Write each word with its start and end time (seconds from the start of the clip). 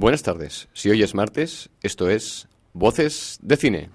Buenas 0.00 0.22
tardes. 0.22 0.66
Si 0.72 0.88
hoy 0.88 1.02
es 1.02 1.14
martes, 1.14 1.68
esto 1.82 2.08
es 2.08 2.48
Voces 2.72 3.38
de 3.42 3.56
Cine. 3.58 3.90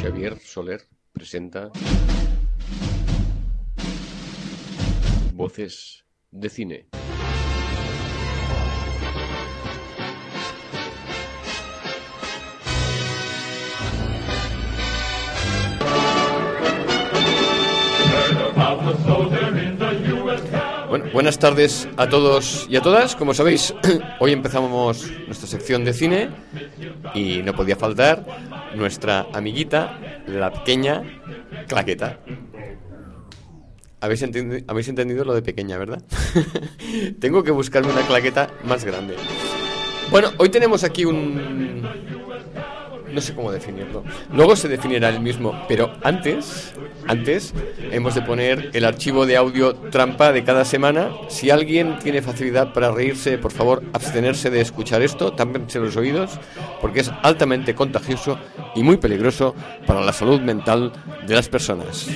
Xavier 0.00 0.38
Soler 0.38 0.80
presenta 1.12 1.70
Voces 5.34 6.06
de 6.30 6.48
Cine. 6.48 6.88
Bueno, 20.94 21.10
buenas 21.12 21.40
tardes 21.40 21.88
a 21.96 22.08
todos 22.08 22.68
y 22.70 22.76
a 22.76 22.80
todas. 22.80 23.16
Como 23.16 23.34
sabéis, 23.34 23.74
hoy 24.20 24.30
empezamos 24.30 25.10
nuestra 25.26 25.48
sección 25.48 25.84
de 25.84 25.92
cine 25.92 26.28
y 27.16 27.42
no 27.42 27.52
podía 27.52 27.74
faltar 27.74 28.24
nuestra 28.76 29.26
amiguita, 29.32 29.98
la 30.28 30.52
pequeña 30.52 31.02
claqueta. 31.66 32.20
Habéis, 34.00 34.22
habéis 34.68 34.88
entendido 34.88 35.24
lo 35.24 35.34
de 35.34 35.42
pequeña, 35.42 35.78
¿verdad? 35.78 36.00
Tengo 37.18 37.42
que 37.42 37.50
buscarme 37.50 37.90
una 37.90 38.02
claqueta 38.02 38.50
más 38.62 38.84
grande. 38.84 39.16
Bueno, 40.12 40.30
hoy 40.38 40.48
tenemos 40.48 40.84
aquí 40.84 41.04
un... 41.04 41.82
No 43.14 43.20
sé 43.20 43.32
cómo 43.32 43.52
definirlo. 43.52 44.02
Luego 44.32 44.56
se 44.56 44.66
definirá 44.66 45.08
el 45.08 45.20
mismo, 45.20 45.54
pero 45.68 45.92
antes, 46.02 46.74
antes 47.06 47.54
hemos 47.92 48.16
de 48.16 48.22
poner 48.22 48.70
el 48.72 48.84
archivo 48.84 49.24
de 49.24 49.36
audio 49.36 49.74
trampa 49.76 50.32
de 50.32 50.42
cada 50.42 50.64
semana. 50.64 51.10
Si 51.28 51.48
alguien 51.48 52.00
tiene 52.00 52.22
facilidad 52.22 52.72
para 52.72 52.90
reírse, 52.90 53.38
por 53.38 53.52
favor, 53.52 53.84
abstenerse 53.92 54.50
de 54.50 54.60
escuchar 54.60 55.00
esto, 55.00 55.32
tápense 55.32 55.78
los 55.78 55.96
oídos, 55.96 56.40
porque 56.80 57.00
es 57.00 57.12
altamente 57.22 57.76
contagioso 57.76 58.36
y 58.74 58.82
muy 58.82 58.96
peligroso 58.96 59.54
para 59.86 60.00
la 60.00 60.12
salud 60.12 60.40
mental 60.40 60.92
de 61.24 61.34
las 61.36 61.48
personas. 61.48 62.08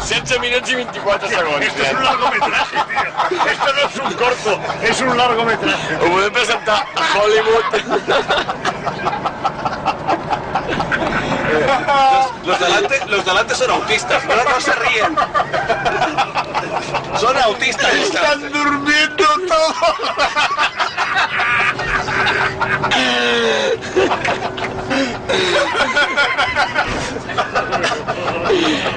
16 0.00 0.40
minutos 0.40 0.70
y 0.70 0.74
24 0.76 1.28
segons. 1.28 1.62
Esto 1.62 1.82
es 1.82 1.92
un 1.92 2.04
largometraje, 2.04 2.76
tío. 3.28 3.46
Esto 3.46 3.72
no 3.72 3.80
es 3.88 3.96
un 3.96 4.12
corto, 4.14 4.60
es 4.82 5.00
un 5.00 5.16
largometraje. 5.16 5.96
Ho 5.96 6.10
podem 6.10 6.32
presentar 6.32 6.86
a 6.96 7.18
Hollywood. 7.18 7.64
Los 12.44 12.58
delante, 12.58 13.00
los 13.06 13.24
delante 13.24 13.54
son 13.54 13.70
autistas, 13.70 14.24
no, 14.24 14.34
no 14.34 14.60
se 14.60 14.72
ríen. 14.72 15.16
Son 17.18 17.36
autistas. 17.36 17.94
Están 17.94 18.50
durmiendo 18.50 19.24
todos. 19.48 19.76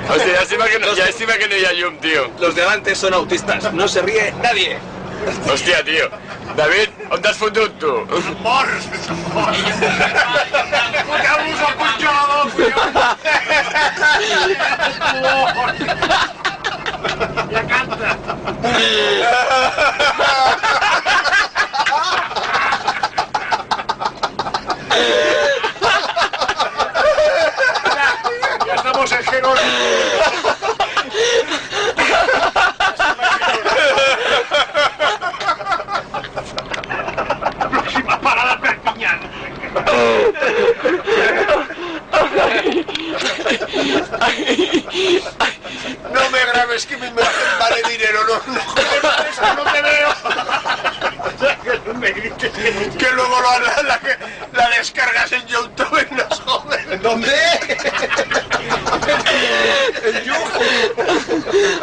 Hòstia, 0.10 0.34
llàstima 0.38 0.66
que, 0.70 0.80
no, 0.80 0.94
llàstima 0.98 1.34
que 1.40 1.48
no 1.48 1.56
hi 1.56 1.66
ha 1.66 1.74
llum, 1.78 1.98
tio. 2.04 2.24
Los 2.40 2.56
de 2.56 2.62
delante 2.62 2.96
son 2.96 3.14
autistas, 3.14 3.72
no 3.74 3.88
se 3.88 4.02
ríe 4.02 4.34
nadie. 4.44 4.78
Hòstia, 5.48 5.84
tio. 5.88 6.10
David, 6.58 6.90
on 7.10 7.22
t'has 7.22 7.38
fotut, 7.38 7.72
tu? 7.80 7.94
Morts. 8.44 8.86
Foteu-vos 11.08 11.60
al 11.68 11.76
congelador, 11.82 12.52
tio. 12.58 12.76
Ja 17.54 17.62
canta. 17.68 18.18
Ya 28.66 28.76
estamos 28.76 29.12
en 29.12 29.24
Jerónimo. 29.24 29.62
Próxima 37.70 38.22
parada 38.22 38.60
Perpiñán. 38.60 39.20
Me 46.74 46.80
grabes 46.80 46.86
que 46.88 46.98
mi 46.98 47.06
imagen 47.06 47.60
vale 47.60 47.82
dinero, 47.88 48.20
no, 48.28 48.34
no, 48.54 48.60
es 48.60 48.66
que 49.38 49.54
no 49.56 49.64
te 49.72 49.82
veo. 49.84 50.10
que 51.64 51.74
no 51.88 51.94
me 52.00 52.12
grites 52.12 52.52
que, 52.52 52.98
que 52.98 53.12
luego 53.12 53.36
lo- 53.42 53.60
la, 53.60 53.84
la, 53.84 54.00
la 54.54 54.70
descargas 54.76 55.32
en 55.34 55.46
YouTube 55.46 56.08
y 56.10 56.16
nos 56.16 56.40
joden. 56.40 57.00
¿Dónde? 57.04 57.32
en 60.04 60.24
YouTube. 60.24 61.74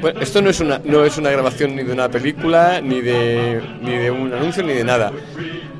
Bueno, 0.00 0.20
esto 0.20 0.42
no 0.42 0.50
es 0.50 0.58
una 0.58 0.80
no 0.84 1.04
es 1.04 1.16
una 1.16 1.30
grabación 1.30 1.76
ni 1.76 1.84
de 1.84 1.92
una 1.92 2.08
película, 2.08 2.80
ni 2.80 3.00
de 3.00 3.62
ni 3.80 3.96
de 3.96 4.10
un 4.10 4.32
anuncio, 4.32 4.62
ni 4.64 4.72
de 4.72 4.82
nada. 4.84 5.12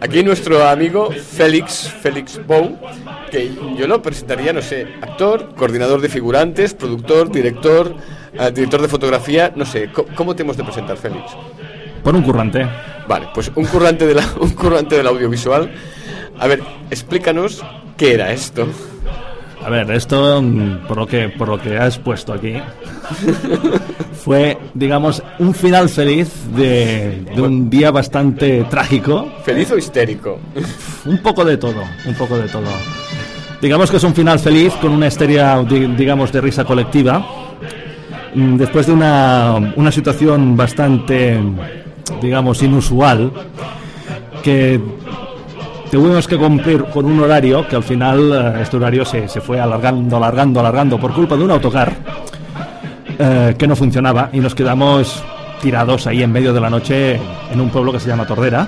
Aquí 0.01 0.23
nuestro 0.23 0.67
amigo 0.69 1.11
Félix 1.11 1.89
Félix 2.03 2.45
Bou, 2.47 2.79
que 3.33 3.51
yo 3.79 3.87
lo 3.89 4.03
presentaría, 4.03 4.53
no 4.53 4.61
sé, 4.61 4.87
actor, 5.01 5.55
coordinador 5.57 6.03
de 6.03 6.11
figurantes, 6.11 6.75
productor, 6.75 7.33
director, 7.33 7.97
eh, 8.35 8.51
director 8.55 8.83
de 8.83 8.89
fotografía, 8.89 9.51
no 9.57 9.65
sé, 9.65 9.89
¿cómo 10.15 10.37
te 10.37 10.43
hemos 10.43 10.59
de 10.59 10.65
presentar, 10.65 10.99
Félix? 10.99 11.33
Por 12.05 12.15
un 12.15 12.23
currante. 12.23 12.69
Vale, 13.09 13.29
pues 13.33 13.51
un 13.55 13.65
currante 13.65 14.07
de 14.07 14.15
la, 14.17 14.25
un 14.41 14.51
currante 14.51 14.97
del 14.99 15.07
audiovisual. 15.07 15.73
A 16.39 16.47
ver, 16.47 16.63
explícanos 16.91 17.65
qué 17.97 18.13
era 18.13 18.33
esto. 18.33 18.67
A 19.65 19.71
ver, 19.71 19.91
esto, 19.93 20.43
mm, 20.43 20.87
por 20.87 20.99
lo 20.99 21.07
que, 21.07 21.31
por 21.31 21.49
lo 21.49 21.59
que 21.59 21.79
has 21.79 21.97
puesto 21.99 22.35
aquí, 22.35 22.55
fue, 24.25 24.59
digamos, 24.75 25.23
un 25.39 25.55
final 25.55 25.89
feliz 25.89 26.29
de, 26.55 27.25
de 27.35 27.41
un 27.41 27.71
día 27.71 27.91
bastante 27.91 28.65
trágico. 28.65 29.33
¿Feliz 29.43 29.71
o 29.71 29.79
histérico? 29.79 30.39
Un 31.07 31.19
poco 31.23 31.47
de 31.47 31.57
todo, 31.57 31.83
un 32.05 32.15
poco 32.15 32.37
de 32.37 32.49
todo. 32.49 32.69
Digamos 33.63 33.91
que 33.91 33.97
es 33.97 34.05
un 34.05 34.15
final 34.15 34.39
feliz 34.41 34.73
con 34.81 34.93
una 34.93 35.07
histeria, 35.07 35.63
di- 35.63 35.87
digamos, 35.95 36.33
de 36.33 36.41
risa 36.41 36.65
colectiva. 36.65 37.25
Mm, 38.35 38.57
Después 38.57 38.87
de 38.87 38.93
una, 38.93 39.73
una 39.77 39.93
situación 39.93 40.57
bastante, 40.57 41.39
digamos, 42.21 42.61
inusual, 42.63 43.31
que 44.43 44.81
tuvimos 45.93 46.27
que 46.27 46.37
cumplir 46.37 46.85
con 46.87 47.05
un 47.07 47.21
horario 47.21 47.67
que 47.69 47.77
al 47.77 47.85
final 47.85 48.33
eh, 48.57 48.63
este 48.63 48.77
horario 48.79 49.05
se, 49.05 49.29
se 49.29 49.41
fue 49.41 49.61
alargando, 49.61 50.17
alargando, 50.17 50.59
alargando 50.61 50.99
por 50.99 51.13
culpa 51.13 51.37
de 51.37 51.45
un 51.45 51.51
autocar 51.53 51.93
eh, 53.19 53.55
que 53.57 53.69
no 53.69 53.77
funcionaba 53.77 54.29
y 54.33 54.41
nos 54.41 54.55
quedamos 54.57 55.23
tirados 55.61 56.07
ahí 56.09 56.23
en 56.25 56.33
medio 56.33 56.53
de 56.53 56.61
la 56.61 56.69
noche 56.71 57.21
en 57.53 57.61
un 57.61 57.69
pueblo 57.71 57.93
que 57.93 58.01
se 58.01 58.09
llama 58.09 58.27
Tordera 58.27 58.67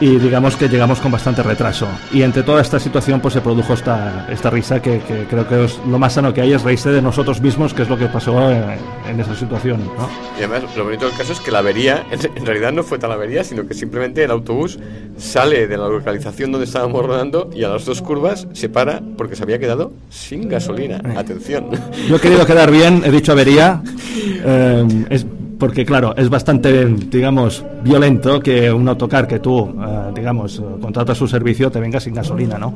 y 0.00 0.16
digamos 0.18 0.56
que 0.56 0.68
llegamos 0.68 1.00
con 1.00 1.12
bastante 1.12 1.42
retraso. 1.42 1.86
Y 2.12 2.22
entre 2.22 2.42
toda 2.42 2.60
esta 2.62 2.78
situación 2.78 3.20
pues 3.20 3.34
se 3.34 3.40
produjo 3.40 3.74
esta, 3.74 4.26
esta 4.30 4.50
risa 4.50 4.80
que, 4.80 5.00
que 5.00 5.26
creo 5.28 5.48
que 5.48 5.64
es 5.64 5.78
lo 5.88 5.98
más 5.98 6.14
sano 6.14 6.32
que 6.32 6.40
hay 6.40 6.52
es 6.52 6.62
reírse 6.62 6.90
de 6.90 7.02
nosotros 7.02 7.40
mismos, 7.40 7.74
que 7.74 7.82
es 7.82 7.88
lo 7.88 7.98
que 7.98 8.06
pasó 8.06 8.50
en, 8.50 8.64
en 9.08 9.20
esa 9.20 9.34
situación. 9.34 9.80
¿no? 9.98 10.08
Y 10.38 10.44
además, 10.44 10.76
lo 10.76 10.84
bonito 10.84 11.06
del 11.06 11.16
caso 11.16 11.32
es 11.32 11.40
que 11.40 11.50
la 11.50 11.58
avería, 11.58 12.04
en, 12.10 12.20
en 12.36 12.46
realidad 12.46 12.72
no 12.72 12.82
fue 12.82 12.98
tal 12.98 13.12
avería, 13.12 13.44
sino 13.44 13.66
que 13.66 13.74
simplemente 13.74 14.24
el 14.24 14.30
autobús 14.30 14.78
sale 15.16 15.66
de 15.66 15.76
la 15.76 15.88
localización 15.88 16.52
donde 16.52 16.66
estábamos 16.66 17.04
rodando 17.04 17.50
y 17.54 17.64
a 17.64 17.68
las 17.68 17.84
dos 17.84 18.02
curvas 18.02 18.46
se 18.52 18.68
para 18.68 19.00
porque 19.16 19.36
se 19.36 19.42
había 19.42 19.58
quedado 19.58 19.92
sin 20.10 20.48
gasolina. 20.48 21.00
Atención. 21.16 21.70
Yo 22.08 22.16
he 22.16 22.20
querido 22.20 22.46
quedar 22.46 22.70
bien, 22.70 23.02
he 23.04 23.10
dicho 23.10 23.32
avería, 23.32 23.82
eh, 24.44 25.06
es 25.10 25.26
porque 25.58 25.84
claro, 25.84 26.14
es 26.16 26.28
bastante, 26.28 26.86
digamos, 26.86 27.64
violento 27.82 28.40
que 28.40 28.70
un 28.70 28.88
autocar 28.88 29.26
que 29.26 29.38
tú, 29.38 29.74
eh, 29.80 30.12
digamos, 30.14 30.58
eh, 30.58 30.62
contratas 30.80 31.16
su 31.16 31.28
servicio 31.28 31.70
te 31.70 31.80
venga 31.80 32.00
sin 32.00 32.14
gasolina, 32.14 32.58
¿no? 32.58 32.74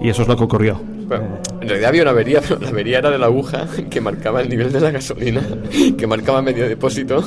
Y 0.00 0.08
eso 0.08 0.22
es 0.22 0.28
lo 0.28 0.36
que 0.36 0.44
ocurrió. 0.44 0.80
Bueno, 1.06 1.38
en 1.60 1.68
realidad 1.68 1.88
había 1.90 2.02
una 2.02 2.10
avería, 2.12 2.40
pero 2.40 2.58
la 2.60 2.68
avería 2.68 2.98
era 2.98 3.10
de 3.10 3.18
la 3.18 3.26
aguja 3.26 3.66
que 3.90 4.00
marcaba 4.00 4.40
el 4.40 4.48
nivel 4.48 4.72
de 4.72 4.80
la 4.80 4.90
gasolina, 4.90 5.42
que 5.96 6.06
marcaba 6.06 6.42
medio 6.42 6.68
depósito 6.68 7.22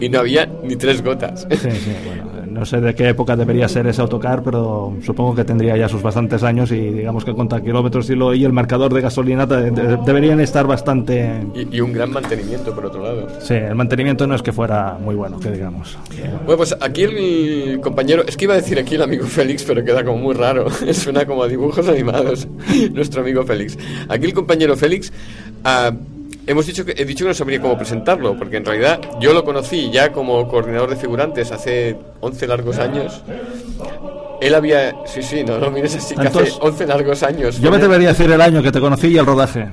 y 0.00 0.08
no 0.08 0.18
había 0.18 0.46
ni 0.64 0.76
tres 0.76 1.02
gotas. 1.02 1.46
Sí, 1.50 1.70
sí, 1.70 1.92
bueno, 2.04 2.24
eh, 2.36 2.39
no 2.60 2.66
sé 2.66 2.78
de 2.80 2.94
qué 2.94 3.08
época 3.08 3.36
debería 3.36 3.66
ser 3.68 3.86
ese 3.86 4.02
autocar, 4.02 4.42
pero 4.42 4.94
supongo 5.02 5.34
que 5.34 5.44
tendría 5.44 5.76
ya 5.78 5.88
sus 5.88 6.02
bastantes 6.02 6.42
años 6.42 6.70
y 6.72 6.78
digamos 6.90 7.24
que 7.24 7.34
contra 7.34 7.60
kilómetros 7.62 8.10
y, 8.10 8.14
lo, 8.14 8.34
y 8.34 8.44
el 8.44 8.52
marcador 8.52 8.92
de 8.92 9.00
gasolina 9.00 9.46
de- 9.46 9.70
de- 9.70 9.96
deberían 10.04 10.40
estar 10.40 10.66
bastante... 10.66 11.40
Y, 11.54 11.76
y 11.76 11.80
un 11.80 11.92
gran 11.94 12.12
mantenimiento, 12.12 12.74
por 12.74 12.84
otro 12.84 13.02
lado. 13.02 13.28
Sí, 13.40 13.54
el 13.54 13.74
mantenimiento 13.74 14.26
no 14.26 14.34
es 14.34 14.42
que 14.42 14.52
fuera 14.52 14.98
muy 15.02 15.14
bueno, 15.14 15.40
que 15.40 15.50
digamos. 15.50 15.96
Bueno, 16.44 16.58
pues 16.58 16.76
aquí 16.80 17.02
el 17.04 17.80
compañero, 17.80 18.24
es 18.26 18.36
que 18.36 18.44
iba 18.44 18.52
a 18.52 18.58
decir 18.58 18.78
aquí 18.78 18.96
el 18.96 19.02
amigo 19.02 19.24
Félix, 19.26 19.64
pero 19.64 19.82
queda 19.82 20.04
como 20.04 20.18
muy 20.18 20.34
raro, 20.34 20.66
suena 20.92 21.24
como 21.24 21.42
a 21.44 21.48
dibujos 21.48 21.88
animados, 21.88 22.46
nuestro 22.92 23.22
amigo 23.22 23.42
Félix. 23.44 23.78
Aquí 24.08 24.26
el 24.26 24.34
compañero 24.34 24.76
Félix, 24.76 25.10
ah, 25.64 25.92
hemos 26.50 26.66
dicho 26.66 26.84
que, 26.84 26.92
he 26.96 27.04
dicho 27.04 27.24
que 27.24 27.28
no 27.28 27.34
sabría 27.34 27.60
cómo 27.60 27.76
presentarlo, 27.76 28.36
porque 28.36 28.56
en 28.58 28.64
realidad 28.64 29.00
yo 29.20 29.32
lo 29.32 29.44
conocí 29.44 29.90
ya 29.90 30.12
como 30.12 30.46
coordinador 30.48 30.90
de 30.90 30.96
figurantes 30.96 31.50
hace 31.52 31.96
11 32.20 32.46
largos 32.46 32.78
años. 32.78 33.22
Él 34.40 34.54
había, 34.54 34.94
sí, 35.04 35.22
sí, 35.22 35.44
no 35.44 35.58
lo 35.58 35.70
mires 35.70 35.94
así, 35.96 36.14
que 36.14 36.22
hace 36.22 36.30
¿Tantos? 36.38 36.58
11 36.62 36.86
largos 36.86 37.22
años. 37.22 37.60
Yo 37.60 37.70
me 37.70 37.76
debería 37.78 38.08
decir 38.08 38.30
el 38.30 38.40
año 38.40 38.62
que 38.62 38.72
te 38.72 38.80
conocí 38.80 39.08
y 39.08 39.18
el 39.18 39.26
rodaje. 39.26 39.68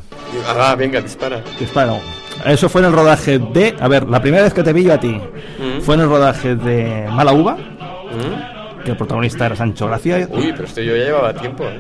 Ah, 0.47 0.75
venga, 0.77 0.99
dispara. 0.99 1.41
Disparo. 1.59 1.99
Eso 2.45 2.67
fue 2.67 2.81
en 2.81 2.87
el 2.87 2.93
rodaje 2.93 3.39
de. 3.39 3.75
A 3.79 3.87
ver, 3.87 4.07
la 4.09 4.21
primera 4.21 4.43
vez 4.43 4.53
que 4.53 4.63
te 4.63 4.73
vi 4.73 4.83
yo 4.83 4.93
a 4.93 4.99
ti 4.99 5.19
Mm. 5.59 5.81
fue 5.81 5.95
en 5.95 6.01
el 6.01 6.09
rodaje 6.09 6.55
de 6.55 7.07
Mala 7.09 7.33
Uva, 7.33 7.55
¿Mm? 7.55 8.56
Que 8.87 8.91
el 8.91 8.97
protagonista 8.97 9.45
era 9.45 9.55
Sancho 9.55 9.85
Gracia. 9.87 10.27
Uy, 10.31 10.51
pero 10.53 10.63
este 10.63 10.85
yo 10.85 10.95
ya 10.95 11.03
llevaba 11.03 11.33
tiempo, 11.33 11.65
¿eh? 11.65 11.79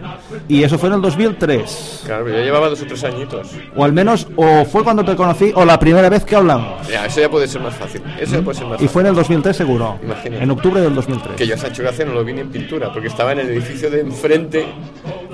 Y 0.49 0.61
eso 0.63 0.77
fue 0.77 0.89
en 0.89 0.95
el 0.95 1.01
2003. 1.01 2.01
Claro, 2.05 2.27
yo 2.27 2.35
llevaba 2.35 2.67
dos 2.69 2.81
o 2.81 2.85
tres 2.85 3.03
añitos. 3.05 3.49
O 3.75 3.83
al 3.83 3.93
menos, 3.93 4.27
o 4.35 4.65
fue 4.65 4.83
cuando 4.83 5.03
te 5.05 5.15
conocí, 5.15 5.51
o 5.55 5.63
la 5.65 5.79
primera 5.79 6.09
vez 6.09 6.25
que 6.25 6.35
hablamos. 6.35 6.87
Ya, 6.87 7.05
eso 7.05 7.21
ya 7.21 7.29
puede 7.29 7.47
ser 7.47 7.61
más 7.61 7.75
fácil. 7.75 8.01
Eso 8.19 8.35
ya 8.35 8.41
puede 8.41 8.57
ser 8.57 8.65
más 8.67 8.73
Y 8.75 8.83
fácil. 8.83 8.89
fue 8.89 9.01
en 9.03 9.07
el 9.07 9.15
2003 9.15 9.55
seguro. 9.55 9.99
Imagínate. 10.03 10.43
En 10.43 10.51
octubre 10.51 10.81
del 10.81 10.93
2003. 10.95 11.35
Que 11.37 11.47
yo 11.47 11.55
a 11.55 11.57
Sancho 11.57 11.81
Gracia 11.83 12.05
no 12.05 12.13
lo 12.13 12.23
vi 12.25 12.33
ni 12.33 12.41
en 12.41 12.49
pintura, 12.49 12.91
porque 12.91 13.07
estaba 13.07 13.31
en 13.31 13.39
el 13.39 13.49
edificio 13.49 13.89
de 13.89 14.01
enfrente. 14.01 14.65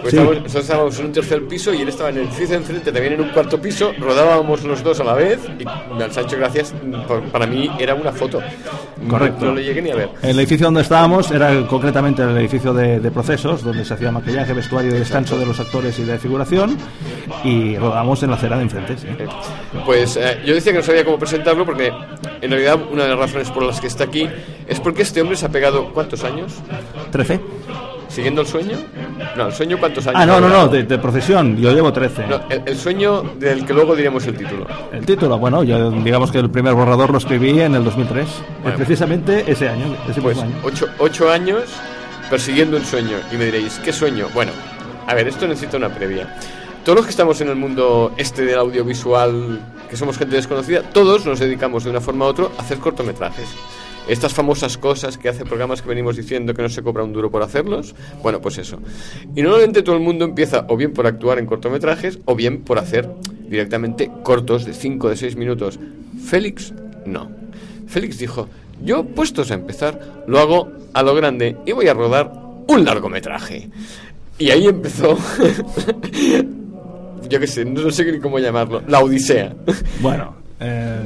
Pues 0.02 0.12
Sí. 0.12 0.18
estábamos, 0.18 0.44
nosotros 0.44 0.64
estábamos 0.66 1.00
en 1.00 1.06
un 1.06 1.12
tercer 1.14 1.48
piso 1.48 1.74
y 1.74 1.82
él 1.82 1.88
estaba 1.88 2.10
en 2.10 2.18
el 2.18 2.24
edificio 2.24 2.50
de 2.50 2.56
enfrente, 2.58 2.92
también 2.92 3.14
en 3.14 3.22
un 3.22 3.30
cuarto 3.30 3.60
piso. 3.62 3.94
Rodábamos 4.00 4.64
los 4.64 4.84
dos 4.84 5.00
a 5.00 5.04
la 5.06 5.14
vez 5.14 5.40
y 5.58 6.02
al 6.02 6.12
Sancho 6.12 6.36
Gracias, 6.38 6.74
por- 7.08 7.24
para 7.24 7.48
mí, 7.48 7.70
era 7.80 7.96
una 7.96 8.12
foto. 8.12 8.42
Correcto. 9.10 9.46
No, 9.46 9.52
no 9.52 9.58
le 9.58 9.64
llegué 9.64 9.82
ni 9.82 9.92
a 9.92 9.96
ver. 9.96 10.10
El 10.22 10.38
edificio 10.40 10.68
donde 10.68 10.82
estábamos 10.82 11.32
era 11.32 11.52
concretamente 11.68 12.22
el 12.24 12.38
edificio 12.38 12.74
de, 12.74 13.00
de 13.00 13.12
procesos, 13.12 13.64
donde 13.64 13.86
se 13.86 13.94
hacía 13.94 14.12
maquillaje, 14.12 14.54
vestuario 14.54 14.96
y 14.96 15.00
descanso 15.00 15.38
de 15.38 15.46
los 15.46 15.60
actores 15.60 15.98
y 16.00 16.04
de 16.04 16.18
figuración. 16.20 16.78
Y 17.44 17.78
rodamos 17.78 18.24
en 18.24 18.30
la 18.30 18.36
acera 18.36 18.58
de 18.58 18.64
enfrente. 18.64 18.98
sí. 18.98 19.08
Pues 19.86 20.18
eh, 20.18 20.42
yo 20.46 20.54
decía 20.54 20.72
que 20.72 20.80
no 20.80 20.84
sabía 20.84 21.04
cómo 21.04 21.20
presentarlo 21.20 21.66
porque 21.66 21.92
en 22.42 22.52
realidad 22.52 22.80
una 22.92 23.04
de 23.04 23.10
las 23.10 23.20
razones 23.20 23.50
por 23.52 23.64
las 23.64 23.82
que 23.82 23.88
está 23.88 24.04
aquí 24.06 24.30
es 24.68 24.80
porque 24.80 25.02
este 25.02 25.22
hombre 25.22 25.36
se 25.36 25.46
ha 25.46 25.50
pegado 25.50 25.92
¿cuántos 25.94 26.24
años? 26.24 26.54
¿13? 27.12 27.40
¿Siguiendo 28.14 28.42
el 28.42 28.48
sueño? 28.48 28.78
No, 29.36 29.48
¿el 29.48 29.54
sueño 29.54 29.78
cuántos 29.80 30.06
años? 30.08 30.20
Ah, 30.22 30.26
no, 30.26 30.40
no, 30.40 30.48
no, 30.50 30.68
de, 30.68 30.84
de 30.84 30.98
procesión. 31.00 31.58
Yo 31.58 31.72
llevo 31.74 31.92
13. 31.92 32.28
No, 32.28 32.42
el, 32.50 32.62
el 32.66 32.78
sueño 32.78 33.24
del 33.40 33.66
que 33.66 33.74
luego 33.74 33.96
diremos 33.96 34.26
el 34.28 34.36
título. 34.38 34.68
El 34.92 35.06
título, 35.06 35.38
bueno, 35.40 35.64
yo 35.64 35.90
digamos 35.92 36.32
que 36.32 36.38
el 36.40 36.50
primer 36.50 36.74
borrador 36.76 37.12
lo 37.12 37.18
escribí 37.18 37.60
en 37.60 37.76
el 37.76 37.84
2003. 37.84 38.28
Bueno. 38.62 38.78
precisamente 38.78 39.44
ese 39.52 39.68
año, 39.70 39.96
ese 40.10 40.22
Pues 40.22 40.38
mismo 40.38 40.52
año. 40.52 40.62
ocho, 40.64 40.88
ocho 41.00 41.32
años 41.32 41.64
persiguiendo 42.30 42.78
un 42.78 42.86
sueño. 42.86 43.18
Y 43.32 43.36
me 43.38 43.46
diréis, 43.46 43.80
¿qué 43.84 43.92
sueño? 43.92 44.28
Bueno, 44.34 44.52
a 45.08 45.14
ver, 45.14 45.28
esto 45.28 45.48
necesita 45.48 45.78
una 45.78 45.90
previa. 45.90 46.36
Todos 46.86 46.98
los 46.98 47.06
que 47.06 47.12
estamos 47.12 47.40
en 47.42 47.48
el 47.50 47.56
mundo 47.56 48.12
este 48.18 48.44
del 48.46 48.60
audiovisual, 48.60 49.60
que 49.90 49.96
somos 49.98 50.18
gente 50.18 50.36
desconocida, 50.36 50.82
todos 50.82 51.26
nos 51.26 51.40
dedicamos 51.40 51.84
de 51.86 51.90
una 51.90 52.02
forma 52.02 52.26
u 52.26 52.28
otra 52.30 52.46
a 52.58 52.62
hacer 52.62 52.78
cortometrajes. 52.80 53.48
Estas 54.08 54.34
famosas 54.34 54.78
cosas 54.78 55.18
que 55.18 55.30
hace 55.30 55.46
programas 55.46 55.82
que 55.82 55.88
venimos 55.88 56.18
diciendo 56.18 56.54
que 56.54 56.62
no 56.62 56.70
se 56.70 56.84
cobra 56.84 57.04
un 57.04 57.14
duro 57.14 57.32
por 57.32 57.42
hacerlos, 57.42 57.96
bueno, 58.22 58.42
pues 58.42 58.58
eso. 58.58 58.80
Y 59.36 59.42
normalmente 59.42 59.82
todo 59.82 59.96
el 59.96 60.02
mundo 60.02 60.26
empieza 60.26 60.66
o 60.68 60.76
bien 60.76 60.92
por 60.92 61.08
actuar 61.08 61.40
en 61.40 61.46
cortometrajes 61.46 62.20
o 62.26 62.36
bien 62.36 62.64
por 62.64 62.80
hacer 62.80 63.10
directamente 63.48 64.12
cortos 64.24 64.66
de 64.66 64.74
5 64.74 65.10
de 65.10 65.16
6 65.16 65.36
minutos. 65.38 65.80
Félix, 66.26 66.74
no. 67.06 67.32
Félix 67.88 68.20
dijo, 68.20 68.50
yo 68.84 69.06
puestos 69.06 69.52
a 69.52 69.54
empezar, 69.54 70.24
lo 70.28 70.40
hago 70.40 70.70
a 70.94 71.02
lo 71.02 71.16
grande 71.16 71.56
y 71.66 71.72
voy 71.72 71.88
a 71.88 71.94
rodar 71.94 72.34
un 72.68 72.84
largometraje. 72.84 73.70
Y 74.38 74.50
ahí 74.50 74.68
empezó, 74.68 75.18
yo 77.30 77.40
qué 77.40 77.48
sé, 77.48 77.64
no 77.64 77.90
sé 77.92 78.12
ni 78.12 78.20
cómo 78.20 78.40
llamarlo, 78.40 78.84
la 78.88 79.00
Odisea. 79.00 79.56
Bueno, 80.02 80.36
eh, 80.60 81.00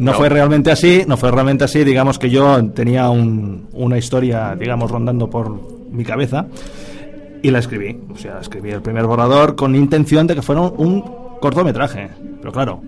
no, 0.00 0.14
fue 0.14 0.28
realmente 0.28 0.70
así, 0.70 1.04
no 1.06 1.16
fue 1.16 1.30
realmente 1.30 1.64
así. 1.64 1.84
Digamos 1.84 2.18
que 2.18 2.30
yo 2.30 2.64
tenía 2.70 3.08
un- 3.10 3.68
una 3.72 3.98
historia, 3.98 4.54
digamos, 4.58 4.90
rondando 4.90 5.28
por 5.30 5.50
mi 5.90 6.04
cabeza 6.04 6.46
y 7.42 7.50
la 7.50 7.58
escribí. 7.60 7.98
O 8.12 8.16
sea, 8.16 8.38
escribí 8.40 8.70
el 8.70 8.82
primer 8.82 9.06
borrador 9.06 9.56
con 9.56 9.74
intención 9.76 10.26
de 10.26 10.34
que 10.34 10.42
fuera 10.42 10.60
un, 10.62 10.74
un 10.76 11.00
cortometraje. 11.40 12.08
Pero 12.40 12.52
claro, 12.52 12.80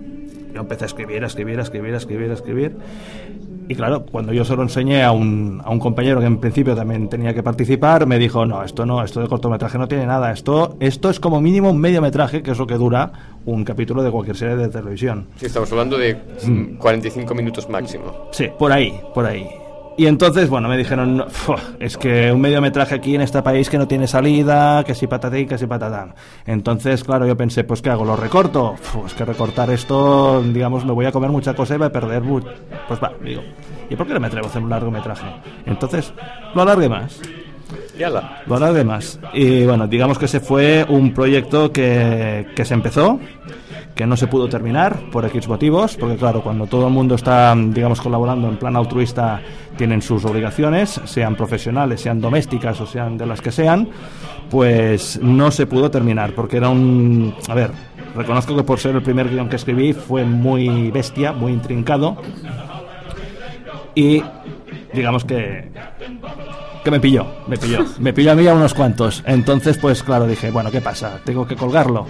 yo 0.53 0.61
empecé 0.61 0.83
a 0.83 0.87
escribir, 0.87 1.23
a 1.23 1.27
escribir, 1.27 1.59
a 1.59 1.63
escribir, 1.63 1.93
a 1.93 1.97
escribir, 1.97 2.29
a 2.31 2.33
escribir. 2.33 2.75
Y 3.67 3.75
claro, 3.75 4.05
cuando 4.05 4.33
yo 4.33 4.43
se 4.43 4.55
lo 4.55 4.63
enseñé 4.63 5.03
a 5.03 5.11
un, 5.11 5.61
a 5.63 5.69
un 5.69 5.79
compañero 5.79 6.19
que 6.19 6.25
en 6.25 6.37
principio 6.37 6.75
también 6.75 7.09
tenía 7.09 7.33
que 7.33 7.43
participar, 7.43 8.05
me 8.05 8.19
dijo, 8.19 8.45
no, 8.45 8.63
esto 8.63 8.85
no, 8.85 9.03
esto 9.03 9.21
de 9.21 9.27
cortometraje 9.27 9.77
no 9.77 9.87
tiene 9.87 10.05
nada, 10.05 10.31
esto, 10.31 10.75
esto 10.79 11.09
es 11.09 11.19
como 11.19 11.39
mínimo 11.39 11.71
un 11.71 11.79
mediometraje, 11.79 12.43
que 12.43 12.51
es 12.51 12.57
lo 12.57 12.67
que 12.67 12.75
dura 12.75 13.11
un 13.45 13.63
capítulo 13.63 14.03
de 14.03 14.11
cualquier 14.11 14.37
serie 14.37 14.55
de 14.55 14.69
televisión. 14.69 15.27
Sí, 15.37 15.45
estamos 15.45 15.71
hablando 15.71 15.97
de 15.97 16.15
mm, 16.45 16.75
45 16.77 17.33
minutos 17.33 17.69
máximo. 17.69 18.27
Sí, 18.31 18.49
por 18.57 18.71
ahí, 18.71 18.99
por 19.13 19.25
ahí. 19.25 19.62
Y 19.95 20.07
entonces, 20.07 20.49
bueno, 20.49 20.67
me 20.67 20.75
dijeron, 20.77 21.17
"No, 21.17 21.29
fua, 21.29 21.57
es 21.79 21.97
que 21.97 22.31
un 22.31 22.41
mediometraje 22.41 22.95
aquí 22.95 23.13
en 23.13 23.21
este 23.21 23.41
país 23.43 23.69
que 23.69 23.77
no 23.77 23.87
tiene 23.87 24.07
salida, 24.07 24.83
que 24.83 24.95
si 24.95 25.05
patatín, 25.05 25.47
que 25.47 25.57
si 25.57 25.67
patatán. 25.67 26.15
Entonces, 26.47 27.03
claro, 27.03 27.27
yo 27.27 27.37
pensé, 27.37 27.63
pues 27.63 27.81
¿qué 27.81 27.91
hago? 27.91 28.03
¿Lo 28.03 28.15
recorto? 28.15 28.75
Es 29.05 29.13
que 29.13 29.23
recortar 29.23 29.69
esto, 29.69 30.41
digamos, 30.41 30.83
me 30.83 30.93
voy 30.93 31.05
a 31.05 31.11
comer 31.11 31.29
mucha 31.29 31.53
cosa 31.53 31.75
y 31.75 31.77
voy 31.77 31.87
a 31.87 31.91
perder. 31.91 32.23
Pues 32.87 33.03
va, 33.03 33.11
digo, 33.23 33.43
¿y 33.89 33.95
por 33.95 34.07
qué 34.07 34.13
no 34.13 34.19
me 34.19 34.27
atrevo 34.27 34.47
a 34.47 34.49
hacer 34.49 34.63
un 34.63 34.69
largometraje? 34.69 35.27
Entonces, 35.65 36.11
lo 36.55 36.63
alargué 36.63 36.89
más. 36.89 37.21
Ya 37.97 38.09
la. 38.09 38.41
Lo 38.47 38.55
alargué 38.55 38.83
más. 38.83 39.19
Y 39.33 39.65
bueno, 39.65 39.87
digamos 39.87 40.17
que 40.17 40.25
ese 40.25 40.39
fue 40.39 40.85
un 40.87 41.13
proyecto 41.13 41.71
que, 41.71 42.47
que 42.55 42.65
se 42.65 42.73
empezó, 42.73 43.19
que 43.95 44.07
no 44.07 44.17
se 44.17 44.27
pudo 44.27 44.49
terminar 44.49 44.99
por 45.11 45.25
X 45.25 45.47
motivos, 45.47 45.95
porque 45.95 46.15
claro, 46.15 46.41
cuando 46.41 46.65
todo 46.65 46.87
el 46.87 46.93
mundo 46.93 47.15
está, 47.15 47.55
digamos, 47.55 48.01
colaborando 48.01 48.49
en 48.49 48.57
plan 48.57 48.75
altruista, 48.75 49.41
tienen 49.77 50.01
sus 50.01 50.25
obligaciones, 50.25 50.99
sean 51.05 51.35
profesionales, 51.35 52.01
sean 52.01 52.19
domésticas 52.19 52.79
o 52.81 52.87
sean 52.87 53.17
de 53.17 53.27
las 53.27 53.41
que 53.41 53.51
sean, 53.51 53.87
pues 54.49 55.19
no 55.21 55.51
se 55.51 55.67
pudo 55.67 55.91
terminar, 55.91 56.33
porque 56.33 56.57
era 56.57 56.69
un... 56.69 57.35
A 57.47 57.53
ver, 57.53 57.71
reconozco 58.15 58.55
que 58.55 58.63
por 58.63 58.79
ser 58.79 58.95
el 58.95 59.03
primer 59.03 59.29
guion 59.29 59.49
que 59.49 59.57
escribí 59.57 59.93
fue 59.93 60.23
muy 60.23 60.89
bestia, 60.89 61.31
muy 61.31 61.51
intrincado, 61.51 62.17
y 63.93 64.23
digamos 64.93 65.23
que 65.23 65.69
que 66.83 66.91
me 66.91 66.99
pilló, 66.99 67.25
me 67.47 67.57
pilló, 67.57 67.85
me 67.99 68.13
pilló 68.13 68.31
a 68.31 68.35
mí 68.35 68.47
a 68.47 68.53
unos 68.53 68.73
cuantos. 68.73 69.23
Entonces, 69.25 69.77
pues 69.77 70.03
claro, 70.03 70.27
dije, 70.27 70.51
bueno, 70.51 70.69
¿qué 70.71 70.81
pasa? 70.81 71.19
Tengo 71.23 71.47
que 71.47 71.55
colgarlo. 71.55 72.05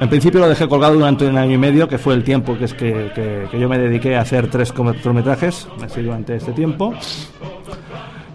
En 0.00 0.08
principio 0.08 0.40
lo 0.40 0.48
dejé 0.48 0.66
colgado 0.68 0.94
durante 0.94 1.26
un 1.26 1.36
año 1.38 1.52
y 1.52 1.58
medio, 1.58 1.86
que 1.88 1.98
fue 1.98 2.14
el 2.14 2.24
tiempo 2.24 2.56
que 2.58 2.64
es 2.64 2.74
que, 2.74 3.12
que- 3.50 3.58
yo 3.60 3.68
me 3.68 3.78
dediqué 3.78 4.16
a 4.16 4.22
hacer 4.22 4.48
tres 4.48 4.72
cortometrajes, 4.72 5.68
así 5.84 6.02
durante 6.02 6.34
este 6.34 6.52
tiempo. 6.52 6.92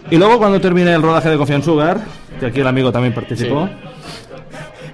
Y 0.10 0.16
luego 0.18 0.38
cuando 0.38 0.62
terminé 0.62 0.94
el 0.94 1.02
rodaje 1.02 1.30
de 1.36 1.62
Sugar, 1.62 2.00
que 2.40 2.46
aquí 2.46 2.62
el 2.62 2.68
amigo 2.68 2.92
también 2.92 3.14
participó, 3.14 3.68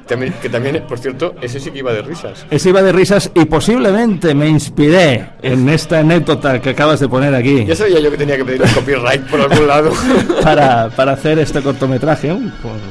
También, 0.08 0.34
que 0.42 0.50
también, 0.50 0.84
por 0.88 1.00
cierto, 1.00 1.34
ese 1.42 1.60
sí 1.60 1.72
que 1.72 1.80
iba 1.80 1.94
de 1.94 2.02
risas. 2.02 2.46
Ese 2.52 2.70
iba 2.70 2.82
de 2.82 2.92
risas 2.92 3.32
y 3.34 3.46
posiblemente 3.46 4.34
me 4.36 4.48
inspiré 4.50 5.30
en 5.42 5.70
esta 5.70 6.00
anécdota 6.00 6.62
que 6.62 6.72
acabas 6.72 7.00
de 7.00 7.08
poner 7.08 7.34
aquí 7.34 7.64
Ya 7.66 7.76
sabía 7.76 8.00
yo 8.00 8.12
que 8.12 8.18
tenía 8.18 8.36
que 8.38 8.44
pedir 8.44 8.62
un 8.62 8.68
copyright 8.70 9.22
por 9.28 9.40
algún 9.42 9.68
lado. 9.68 9.92
para, 10.44 10.90
para 10.90 11.14
hacer 11.14 11.40
este 11.40 11.62
cortometraje, 11.62 12.38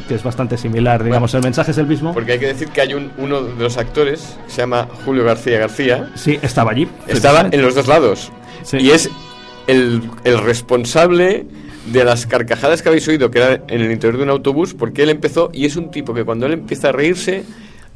que 0.09 0.14
es 0.14 0.23
bastante 0.23 0.57
similar, 0.57 1.04
digamos, 1.04 1.35
el 1.35 1.42
mensaje 1.42 1.73
es 1.73 1.78
el 1.78 1.87
mismo. 1.87 2.14
Porque 2.14 2.33
hay 2.33 2.38
que 2.38 2.47
decir 2.47 2.69
que 2.69 2.81
hay 2.81 2.95
un, 2.95 3.12
uno 3.19 3.42
de 3.42 3.62
los 3.62 3.76
actores, 3.76 4.37
se 4.47 4.62
llama 4.62 4.88
Julio 5.04 5.25
García 5.25 5.59
García, 5.59 6.11
Sí, 6.14 6.38
estaba 6.42 6.71
allí. 6.73 6.88
estaba 7.09 7.49
en 7.50 7.61
los 7.62 7.75
dos 7.75 7.88
lados. 7.88 8.33
Sí. 8.62 8.78
Y 8.81 8.90
es 8.90 9.11
el, 9.66 10.02
el 10.25 10.38
responsable 10.38 11.47
de 11.86 12.04
las 12.04 12.26
carcajadas 12.26 12.82
que 12.82 12.88
habéis 12.88 13.06
oído, 13.08 13.30
que 13.30 13.38
era 13.38 13.64
en 13.68 13.80
el 13.80 13.90
interior 13.90 14.16
de 14.18 14.24
un 14.24 14.30
autobús, 14.30 14.74
porque 14.74 15.02
él 15.02 15.10
empezó, 15.10 15.50
y 15.52 15.64
es 15.64 15.76
un 15.76 15.90
tipo 15.90 16.14
que 16.14 16.24
cuando 16.24 16.46
él 16.46 16.52
empieza 16.52 16.90
a 16.90 16.92
reírse, 16.92 17.44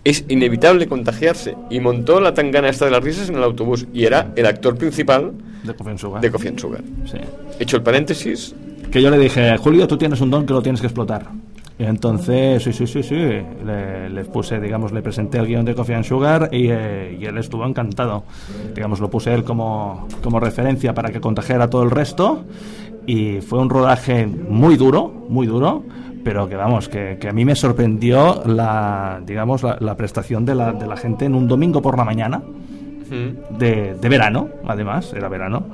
es 0.04 0.24
inevitable 0.28 0.86
contagiarse. 0.86 1.56
Y 1.70 1.80
montó 1.80 2.20
la 2.20 2.34
tangana 2.34 2.68
esta 2.68 2.84
de 2.84 2.90
las 2.90 3.02
risas 3.02 3.28
en 3.28 3.36
el 3.36 3.42
autobús, 3.42 3.86
y 3.92 4.04
era 4.04 4.32
el 4.36 4.46
actor 4.46 4.76
principal 4.76 5.32
De 5.62 5.74
Coffee 5.74 5.90
and 5.90 5.98
Sugar. 6.00 6.20
de 6.20 6.30
Coffee 6.30 6.48
and 6.48 6.58
Sugar. 6.58 6.82
Sí. 7.10 7.18
Hecho 7.58 7.76
el 7.76 7.82
paréntesis, 7.82 8.54
Que 8.90 9.02
yo 9.02 9.10
le 9.10 9.18
dije, 9.18 9.56
Julio, 9.58 9.86
tú 9.88 9.96
tienes 9.98 10.20
un 10.20 10.30
don 10.30 10.46
que 10.46 10.52
lo 10.52 10.62
tienes 10.62 10.80
que 10.80 10.86
explotar. 10.86 11.26
Y 11.78 11.84
entonces, 11.84 12.62
sí, 12.62 12.72
sí, 12.72 12.86
sí, 12.86 13.02
sí, 13.02 13.14
le, 13.16 14.08
le 14.08 14.24
puse, 14.24 14.58
digamos, 14.58 14.92
le 14.92 15.02
presenté 15.02 15.36
el 15.38 15.46
guion 15.46 15.64
de 15.64 15.74
Coffee 15.74 15.94
and 15.94 16.04
Sugar 16.04 16.48
y, 16.50 16.68
eh, 16.70 17.18
y 17.20 17.26
él 17.26 17.36
estuvo 17.36 17.66
encantado. 17.66 18.24
Digamos, 18.74 18.98
lo 18.98 19.10
puse 19.10 19.34
él 19.34 19.44
como, 19.44 20.08
como 20.22 20.40
referencia 20.40 20.94
para 20.94 21.10
que 21.10 21.20
contagiara 21.20 21.64
a 21.64 21.70
todo 21.70 21.82
el 21.82 21.90
resto 21.90 22.44
y 23.06 23.40
fue 23.40 23.58
un 23.58 23.70
rodaje 23.70 24.26
muy 24.26 24.76
duro, 24.76 25.08
muy 25.28 25.46
duro, 25.46 25.84
pero 26.24 26.48
que 26.48 26.56
vamos, 26.56 26.88
que, 26.88 27.18
que 27.20 27.28
a 27.28 27.32
mí 27.32 27.44
me 27.44 27.54
sorprendió 27.54 28.42
la, 28.46 29.20
digamos, 29.24 29.62
la, 29.62 29.76
la 29.80 29.96
prestación 29.96 30.44
de 30.44 30.54
la, 30.54 30.72
de 30.72 30.86
la 30.86 30.96
gente 30.96 31.24
en 31.24 31.34
un 31.34 31.46
domingo 31.46 31.80
por 31.80 31.96
la 31.96 32.04
mañana 32.04 32.42
de, 33.08 33.94
de 33.94 34.08
verano, 34.08 34.48
además, 34.66 35.12
era 35.14 35.28
verano, 35.28 35.66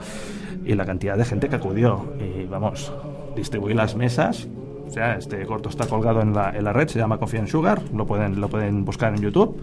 y 0.64 0.74
la 0.74 0.84
cantidad 0.84 1.16
de 1.16 1.24
gente 1.24 1.48
que 1.48 1.56
acudió. 1.56 2.12
Y 2.20 2.44
vamos, 2.44 2.92
distribuí 3.34 3.74
las 3.74 3.96
mesas. 3.96 4.48
O 4.86 4.90
sea, 4.90 5.16
este 5.16 5.46
corto 5.46 5.70
está 5.70 5.86
colgado 5.86 6.20
en 6.20 6.34
la, 6.34 6.50
en 6.50 6.64
la 6.64 6.72
red, 6.72 6.88
se 6.88 6.98
llama 6.98 7.16
Coffee 7.16 7.40
and 7.40 7.48
Sugar, 7.48 7.80
lo 7.94 8.06
pueden, 8.06 8.40
lo 8.40 8.48
pueden 8.48 8.84
buscar 8.84 9.14
en 9.14 9.22
YouTube. 9.22 9.58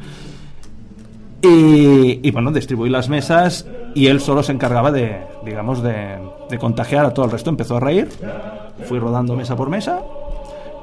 Y, 1.41 2.19
y, 2.27 2.31
bueno, 2.31 2.51
distribuí 2.51 2.89
las 2.89 3.09
mesas 3.09 3.65
y 3.95 4.07
él 4.07 4.19
solo 4.19 4.43
se 4.43 4.51
encargaba 4.51 4.91
de, 4.91 5.21
digamos, 5.45 5.81
de, 5.81 6.17
de 6.49 6.57
contagiar 6.57 7.05
a 7.05 7.13
todo 7.13 7.25
el 7.25 7.31
resto. 7.31 7.49
Empezó 7.49 7.77
a 7.77 7.79
reír, 7.79 8.09
fui 8.85 8.99
rodando 8.99 9.35
mesa 9.35 9.55
por 9.55 9.69
mesa 9.69 10.01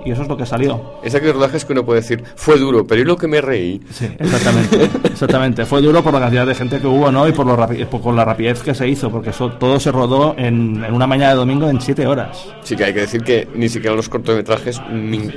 y 0.07 0.13
eso 0.13 0.23
es 0.23 0.29
lo 0.29 0.37
que 0.37 0.47
salió. 0.47 0.81
es 1.03 1.15
aquellos 1.17 1.35
rodajes 1.35 1.65
que 1.65 1.73
uno 1.73 1.85
puede 1.85 2.01
decir, 2.01 2.23
fue 2.37 2.59
duro, 2.59 2.87
pero 2.87 3.01
yo 3.01 3.07
lo 3.07 3.17
que 3.17 3.27
me 3.27 3.41
reí. 3.41 3.81
Sí, 3.91 4.09
exactamente, 4.19 4.89
exactamente. 5.17 5.65
Fue 5.67 5.81
duro 5.83 6.03
por 6.03 6.13
la 6.15 6.21
cantidad 6.21 6.47
de 6.47 6.55
gente 6.55 6.79
que 6.79 6.87
hubo, 6.87 7.11
¿no? 7.11 7.27
Y 7.27 7.33
por, 7.33 7.47
lo 7.47 7.57
rapi- 7.57 7.87
por 7.87 8.01
con 8.01 8.15
la 8.17 8.25
rapidez 8.25 8.63
que 8.63 8.75
se 8.75 8.87
hizo, 8.89 9.11
porque 9.11 9.31
eso, 9.31 9.51
todo 9.53 9.81
se 9.81 9.91
rodó 9.91 10.35
en, 10.39 10.85
en 10.85 10.95
una 10.95 11.07
mañana 11.07 11.31
de 11.31 11.37
domingo 11.37 11.69
en 11.69 11.81
siete 11.81 12.07
horas. 12.07 12.47
Sí 12.63 12.77
que 12.77 12.85
hay 12.85 12.95
que 12.95 13.01
decir 13.01 13.23
que 13.23 13.49
ni 13.55 13.69
siquiera 13.69 13.97
los 13.97 14.09
cortometrajes 14.09 14.81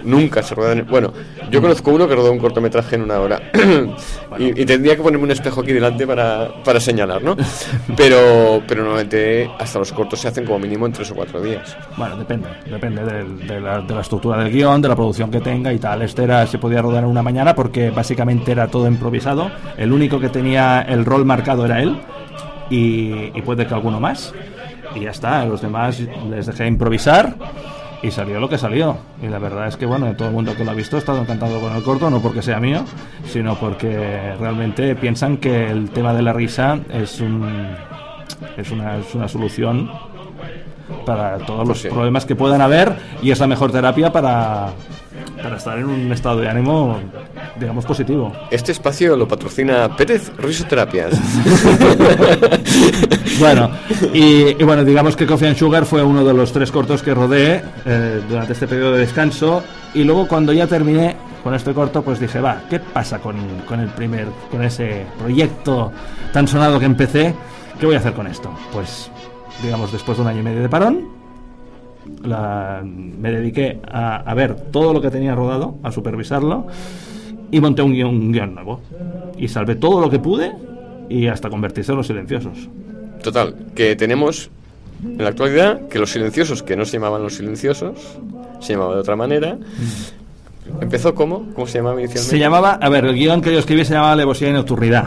nunca 0.04 0.44
se 0.44 0.56
ruedan. 0.56 0.80
en- 0.80 0.88
Bueno, 0.88 1.12
yo 1.50 1.62
conozco 1.62 1.92
uno 1.92 2.08
que 2.08 2.16
rodó 2.16 2.32
un 2.32 2.40
cortometraje 2.40 2.96
en 2.96 3.04
una 3.04 3.20
hora 3.20 3.42
y, 4.38 4.62
y 4.62 4.66
tendría 4.66 4.96
que 4.96 5.02
ponerme 5.02 5.26
un 5.26 5.32
espejo 5.32 5.62
aquí 5.62 5.72
delante 5.74 6.06
para, 6.06 6.50
para 6.64 6.80
señalar, 6.80 7.22
¿no? 7.24 7.36
Pero, 7.98 8.62
pero 8.68 8.84
normalmente 8.84 9.50
hasta 9.60 9.80
los 9.80 9.92
cortos 9.92 10.20
se 10.20 10.28
hacen 10.28 10.46
como 10.46 10.60
mínimo 10.60 10.86
en 10.86 10.92
tres 10.94 11.12
o 11.12 11.16
cuatro 11.16 11.42
días. 11.42 11.76
Bueno, 11.98 12.16
depende, 12.18 12.48
depende 12.70 13.04
del- 13.04 13.48
de, 13.48 13.60
la, 13.60 13.82
de 13.82 13.94
la 13.96 14.02
estructura 14.02 14.38
del 14.44 14.52
guion, 14.52 14.82
de 14.82 14.88
la 14.88 14.96
producción 14.96 15.30
que 15.32 15.40
tenga 15.42 15.74
y 15.74 15.80
tal. 15.80 16.02
Este 16.02 16.24
era, 16.24 16.46
se 16.48 16.58
podía 16.58 16.82
rodar 16.82 17.04
en 17.04 17.10
una 17.10 17.22
mañana 17.22 17.54
porque 17.56 17.90
básicamente 17.90 18.52
era 18.52 18.68
todo 18.68 18.88
improvisado. 18.88 19.50
El 19.78 19.92
único 19.94 20.20
que 20.20 20.30
tenía 20.30 20.82
el 20.82 21.06
rol 21.06 21.26
marcado 21.26 21.66
era 21.66 21.82
él 21.82 21.98
y, 22.70 23.32
y 23.38 23.42
puede 23.44 23.66
que 23.68 23.74
alguno 23.74 24.00
más. 24.00 24.34
Y 24.96 25.02
ya 25.02 25.12
está, 25.12 25.42
a 25.42 25.46
los 25.46 25.62
demás 25.62 26.02
les 26.30 26.46
dejé 26.48 26.68
improvisar 26.68 27.36
y 28.02 28.12
salió 28.12 28.40
lo 28.40 28.50
que 28.50 28.58
salió. 28.58 28.98
Y 29.22 29.28
la 29.28 29.38
verdad 29.40 29.68
es 29.68 29.78
que, 29.78 29.86
bueno, 29.86 30.14
todo 30.16 30.30
el 30.30 30.34
mundo 30.34 30.56
que 30.56 30.66
lo 30.66 30.72
ha 30.72 30.74
visto 30.74 30.96
ha 30.96 31.00
estado 31.00 31.20
encantado 31.22 31.60
con 31.62 31.76
el 31.76 31.84
corto, 31.84 32.10
no 32.10 32.22
porque 32.22 32.42
sea 32.42 32.60
mío, 32.60 32.84
sino 33.26 33.56
porque 33.56 34.34
realmente 34.40 34.96
piensan 34.96 35.38
que 35.38 35.70
el 35.70 35.90
tema 35.92 36.14
de 36.14 36.22
la 36.24 36.34
risa 36.34 36.80
es 36.92 37.20
un 37.22 37.48
es 38.58 38.72
una, 38.72 38.98
es 38.98 39.14
una 39.16 39.28
solución 39.28 39.90
para 41.06 41.38
todos 41.40 41.68
los 41.68 41.80
Sí. 41.82 41.88
problemas 41.90 42.26
que 42.26 42.36
puedan 42.36 42.62
haber 42.62 42.96
y 43.22 43.32
es 43.32 43.40
la 43.40 43.48
mejor 43.48 43.72
terapia 43.72 44.12
para, 44.12 44.70
para 45.42 45.58
estar 45.58 45.78
en 45.78 45.86
un 45.86 46.12
estado 46.12 46.42
de 46.42 46.50
ánimo, 46.50 47.00
digamos, 47.60 47.86
positivo. 47.86 48.32
Este 48.52 48.72
espacio 48.72 49.16
lo 49.16 49.28
patrocina 49.28 49.96
Pérez 49.96 50.32
Risoterapias. 50.38 51.14
Bueno, 53.40 53.72
y, 54.14 54.50
y 54.50 54.64
bueno, 54.66 54.84
digamos 54.84 55.16
que 55.16 55.26
Coffee 55.26 55.48
and 55.48 55.58
Sugar 55.58 55.86
fue 55.86 56.04
uno 56.04 56.26
de 56.26 56.34
los 56.34 56.52
tres 56.52 56.72
cortos 56.72 57.02
que 57.02 57.14
rodé 57.14 57.64
eh, 57.86 58.22
durante 58.28 58.52
este 58.52 58.68
periodo 58.68 58.94
de 58.94 59.00
descanso 59.00 59.64
y 59.94 60.04
luego 60.04 60.28
cuando 60.28 60.52
ya 60.52 60.68
terminé 60.68 61.16
con 61.44 61.54
este 61.54 61.74
corto, 61.74 62.02
pues 62.02 62.20
dije, 62.20 62.42
va, 62.42 62.64
¿qué 62.70 62.80
pasa 62.80 63.20
con, 63.20 63.38
con 63.68 63.80
el 63.80 63.90
primer, 63.90 64.28
con 64.52 64.62
ese 64.62 65.06
proyecto 65.18 65.92
tan 66.34 66.48
sonado 66.50 66.80
que 66.80 66.86
empecé? 66.86 67.34
¿Qué 67.80 67.86
voy 67.86 67.96
a 67.96 68.00
hacer 68.00 68.14
con 68.14 68.28
esto? 68.28 68.52
Pues, 68.74 69.10
digamos, 69.64 69.92
después 69.92 70.18
de 70.18 70.24
un 70.24 70.30
año 70.30 70.42
y 70.42 70.44
medio 70.44 70.62
de 70.62 70.70
parón, 70.70 71.19
la- 72.24 72.82
me 72.84 73.32
dediqué 73.32 73.80
a, 73.92 74.18
a 74.18 74.34
ver 74.34 74.56
todo 74.72 74.94
lo 74.94 75.02
que 75.02 75.10
tenía 75.12 75.36
rodado, 75.36 75.76
a 75.84 75.92
supervisarlo 75.92 76.68
y 77.52 77.60
monté 77.60 77.82
un 77.82 77.94
guion, 77.94 78.10
un 78.10 78.32
guion 78.32 78.54
nuevo. 78.56 78.82
Y 79.38 79.48
salvé 79.48 79.76
todo 79.76 80.02
lo 80.02 80.10
que 80.10 80.20
pude 80.20 80.52
y 81.10 81.28
hasta 81.28 81.50
convertirse 81.50 81.92
en 81.92 81.98
los 81.98 82.08
silenciosos. 82.08 82.70
Total, 83.24 83.56
que 83.76 83.96
tenemos 83.96 84.50
en 85.04 85.18
la 85.24 85.30
actualidad 85.30 85.88
que 85.88 85.98
los 86.00 86.12
silenciosos, 86.12 86.62
que 86.64 86.76
no 86.76 86.86
se 86.86 86.94
llamaban 86.94 87.24
los 87.24 87.36
silenciosos, 87.36 87.96
se 88.60 88.74
llamaba 88.74 88.96
de 88.96 89.00
otra 89.02 89.16
manera. 89.16 89.58
¿Empezó 90.82 91.16
cómo? 91.16 91.48
¿Cómo 91.56 91.66
se 91.68 91.80
llamaba 91.80 92.00
inicialmente? 92.00 92.30
Se 92.30 92.38
llamaba, 92.40 92.74
a 92.74 92.90
ver, 92.90 93.06
el 93.06 93.16
guion 93.16 93.42
que 93.42 93.52
yo 93.52 93.60
escribí 93.60 93.84
se 93.86 93.94
llamaba 93.94 94.12
Alevosía 94.14 94.50
y 94.50 94.54
Nocturnidad, 94.54 95.06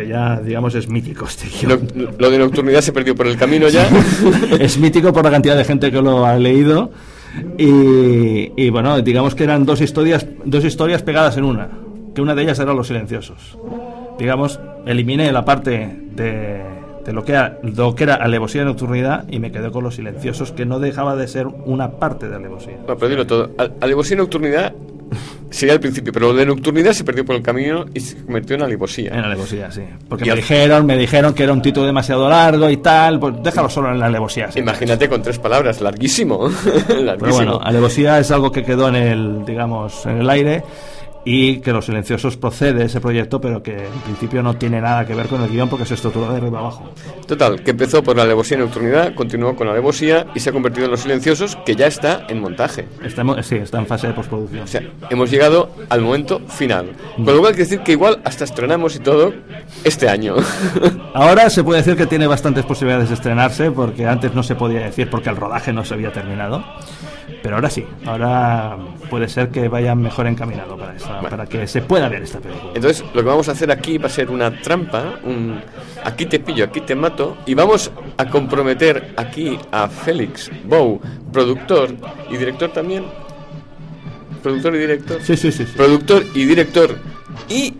que 0.00 0.08
ya, 0.08 0.40
digamos, 0.40 0.74
es 0.74 0.88
mítico 0.88 1.26
este 1.26 1.46
guion. 1.48 1.88
Lo, 1.94 2.10
lo 2.18 2.30
de 2.30 2.38
nocturnidad 2.38 2.80
se 2.80 2.92
perdió 2.92 3.14
por 3.14 3.26
el 3.26 3.36
camino 3.36 3.68
ya. 3.68 3.88
es 4.60 4.78
mítico 4.78 5.12
por 5.12 5.24
la 5.24 5.30
cantidad 5.30 5.56
de 5.56 5.64
gente 5.64 5.90
que 5.90 6.00
lo 6.00 6.24
ha 6.24 6.36
leído. 6.36 6.90
Y, 7.58 8.52
y, 8.56 8.70
bueno, 8.70 9.00
digamos 9.02 9.34
que 9.34 9.44
eran 9.44 9.64
dos 9.64 9.80
historias, 9.80 10.26
dos 10.44 10.64
historias 10.64 11.02
pegadas 11.02 11.36
en 11.36 11.44
una, 11.44 11.68
que 12.14 12.20
una 12.20 12.34
de 12.34 12.42
ellas 12.42 12.58
era 12.58 12.74
Los 12.74 12.88
Silenciosos. 12.88 13.56
Digamos, 14.18 14.58
eliminé 14.86 15.30
la 15.32 15.44
parte 15.44 15.96
de, 16.14 16.60
de 17.04 17.12
lo, 17.12 17.24
que 17.24 17.32
era, 17.32 17.58
lo 17.62 17.94
que 17.94 18.04
era 18.04 18.14
alevosía 18.16 18.62
y 18.62 18.64
nocturnidad 18.64 19.24
y 19.30 19.38
me 19.38 19.52
quedé 19.52 19.70
con 19.70 19.84
Los 19.84 19.94
Silenciosos, 19.96 20.52
que 20.52 20.66
no 20.66 20.78
dejaba 20.80 21.16
de 21.16 21.28
ser 21.28 21.46
una 21.46 21.92
parte 21.92 22.28
de 22.28 22.36
alevosía. 22.36 22.76
Bueno, 22.84 22.96
pero 22.98 23.08
dilo 23.08 23.26
todo. 23.26 23.50
Al- 23.58 23.74
Alevosía 23.80 24.14
y 24.16 24.18
nocturnidad 24.18 24.72
sería 25.50 25.74
el 25.74 25.80
principio, 25.80 26.12
pero 26.12 26.28
lo 26.32 26.34
de 26.38 26.46
nocturnidad 26.46 26.92
se 26.92 27.04
perdió 27.04 27.24
por 27.24 27.36
el 27.36 27.42
camino 27.42 27.86
y 27.92 28.00
se 28.00 28.16
convirtió 28.24 28.56
en 28.56 28.62
alevosía. 28.62 29.10
En 29.12 29.20
alevosía, 29.24 29.70
sí. 29.70 29.82
Porque 30.08 30.24
Y 30.24 30.26
me 30.26 30.32
al- 30.32 30.36
dijeron, 30.38 30.86
me 30.86 30.96
dijeron 30.96 31.34
que 31.34 31.42
era 31.42 31.52
un 31.52 31.62
título 31.62 31.86
demasiado 31.86 32.28
largo 32.28 32.70
y 32.70 32.76
tal, 32.78 33.18
pues 33.18 33.34
déjalo 33.42 33.68
solo 33.68 33.90
en 33.90 33.98
la 33.98 34.06
alevosía. 34.06 34.50
sí. 34.52 34.60
Imagínate 34.60 35.08
con 35.08 35.22
tres 35.22 35.38
palabras, 35.38 35.80
larguísimo. 35.80 36.48
Pero 36.86 37.02
larguísimo. 37.02 37.34
bueno, 37.36 37.60
alevosía 37.62 38.18
es 38.18 38.30
algo 38.30 38.52
que 38.52 38.62
quedó 38.64 38.88
en 38.88 38.96
el, 38.96 39.44
digamos, 39.44 40.06
en 40.06 40.20
el 40.20 40.30
aire 40.30 40.62
y 41.24 41.58
que 41.60 41.72
Los 41.72 41.86
Silenciosos 41.86 42.36
procede 42.36 42.84
ese 42.84 43.00
proyecto, 43.00 43.40
pero 43.40 43.62
que 43.62 43.72
en 43.86 44.00
principio 44.04 44.42
no 44.42 44.54
tiene 44.56 44.80
nada 44.80 45.06
que 45.06 45.14
ver 45.14 45.26
con 45.26 45.42
el 45.42 45.50
guion 45.50 45.68
porque 45.68 45.84
se 45.84 45.94
estructura 45.94 46.30
de 46.30 46.36
arriba 46.38 46.60
abajo. 46.60 46.90
Total, 47.26 47.62
que 47.62 47.72
empezó 47.72 48.02
por 48.02 48.16
la 48.16 48.22
alevosía 48.22 48.56
y 48.56 48.60
nocturnidad, 48.60 49.14
continuó 49.14 49.54
con 49.54 49.66
la 49.66 49.72
alevosía 49.74 50.26
y 50.34 50.40
se 50.40 50.50
ha 50.50 50.52
convertido 50.52 50.86
en 50.86 50.92
los 50.92 51.00
silenciosos, 51.00 51.56
que 51.66 51.76
ya 51.76 51.86
está 51.86 52.24
en 52.28 52.40
montaje. 52.40 52.86
Está, 53.04 53.22
en- 53.22 53.42
sí, 53.44 53.56
está 53.56 53.78
en 53.78 53.86
fase 53.86 54.06
de 54.06 54.14
postproducción. 54.14 54.62
O 54.64 54.66
sea, 54.66 54.82
hemos 55.10 55.30
llegado 55.30 55.70
al 55.90 56.00
momento 56.00 56.40
final. 56.48 56.90
Con 57.16 57.26
lo 57.26 57.40
cual 57.40 57.52
quiere 57.54 57.64
decir 57.64 57.80
que 57.80 57.92
igual 57.92 58.20
hasta 58.24 58.44
estrenamos 58.44 58.96
y 58.96 59.00
todo 59.00 59.32
este 59.84 60.08
año. 60.08 60.36
Ahora 61.14 61.50
se 61.50 61.62
puede 61.64 61.78
decir 61.80 61.96
que 61.96 62.06
tiene 62.06 62.26
bastantes 62.26 62.64
posibilidades 62.64 63.08
de 63.08 63.14
estrenarse 63.14 63.70
porque 63.70 64.06
antes 64.06 64.34
no 64.34 64.42
se 64.42 64.54
podía 64.54 64.80
decir 64.80 65.10
porque 65.10 65.28
el 65.28 65.36
rodaje 65.36 65.72
no 65.72 65.84
se 65.84 65.94
había 65.94 66.12
terminado. 66.12 66.64
Pero 67.42 67.54
ahora 67.56 67.70
sí, 67.70 67.86
ahora 68.04 68.76
puede 69.08 69.28
ser 69.28 69.48
que 69.48 69.68
vaya 69.68 69.94
mejor 69.94 70.26
encaminado 70.26 70.76
para, 70.76 70.94
esta- 70.94 71.20
para 71.20 71.46
que 71.46 71.66
se 71.66 71.80
pueda 71.82 72.08
ver 72.08 72.22
esta 72.22 72.38
película. 72.38 72.72
Entonces, 72.74 73.02
lo 73.14 73.22
que 73.22 73.28
vamos 73.28 73.48
a 73.48 73.52
hacer 73.52 73.70
aquí 73.70 73.96
va 73.98 74.06
a 74.06 74.10
ser 74.10 74.30
una 74.30 74.60
trampa, 74.60 75.14
un 75.24 75.58
aquí 76.04 76.26
te 76.26 76.38
pillo, 76.38 76.64
aquí 76.66 76.82
te 76.82 76.94
mato, 76.94 77.38
y 77.46 77.54
vamos 77.54 77.90
a 78.18 78.26
comprometer 78.26 79.14
aquí 79.16 79.58
a 79.72 79.88
Félix 79.88 80.50
Bow, 80.64 81.00
productor 81.32 81.90
y 82.30 82.36
director 82.36 82.70
también. 82.72 83.04
Productor 84.42 84.74
y 84.74 84.78
director. 84.78 85.18
Sí, 85.22 85.36
sí, 85.36 85.52
sí. 85.52 85.66
sí. 85.66 85.72
Productor 85.76 86.24
y 86.34 86.44
director 86.44 86.96
y 87.48 87.74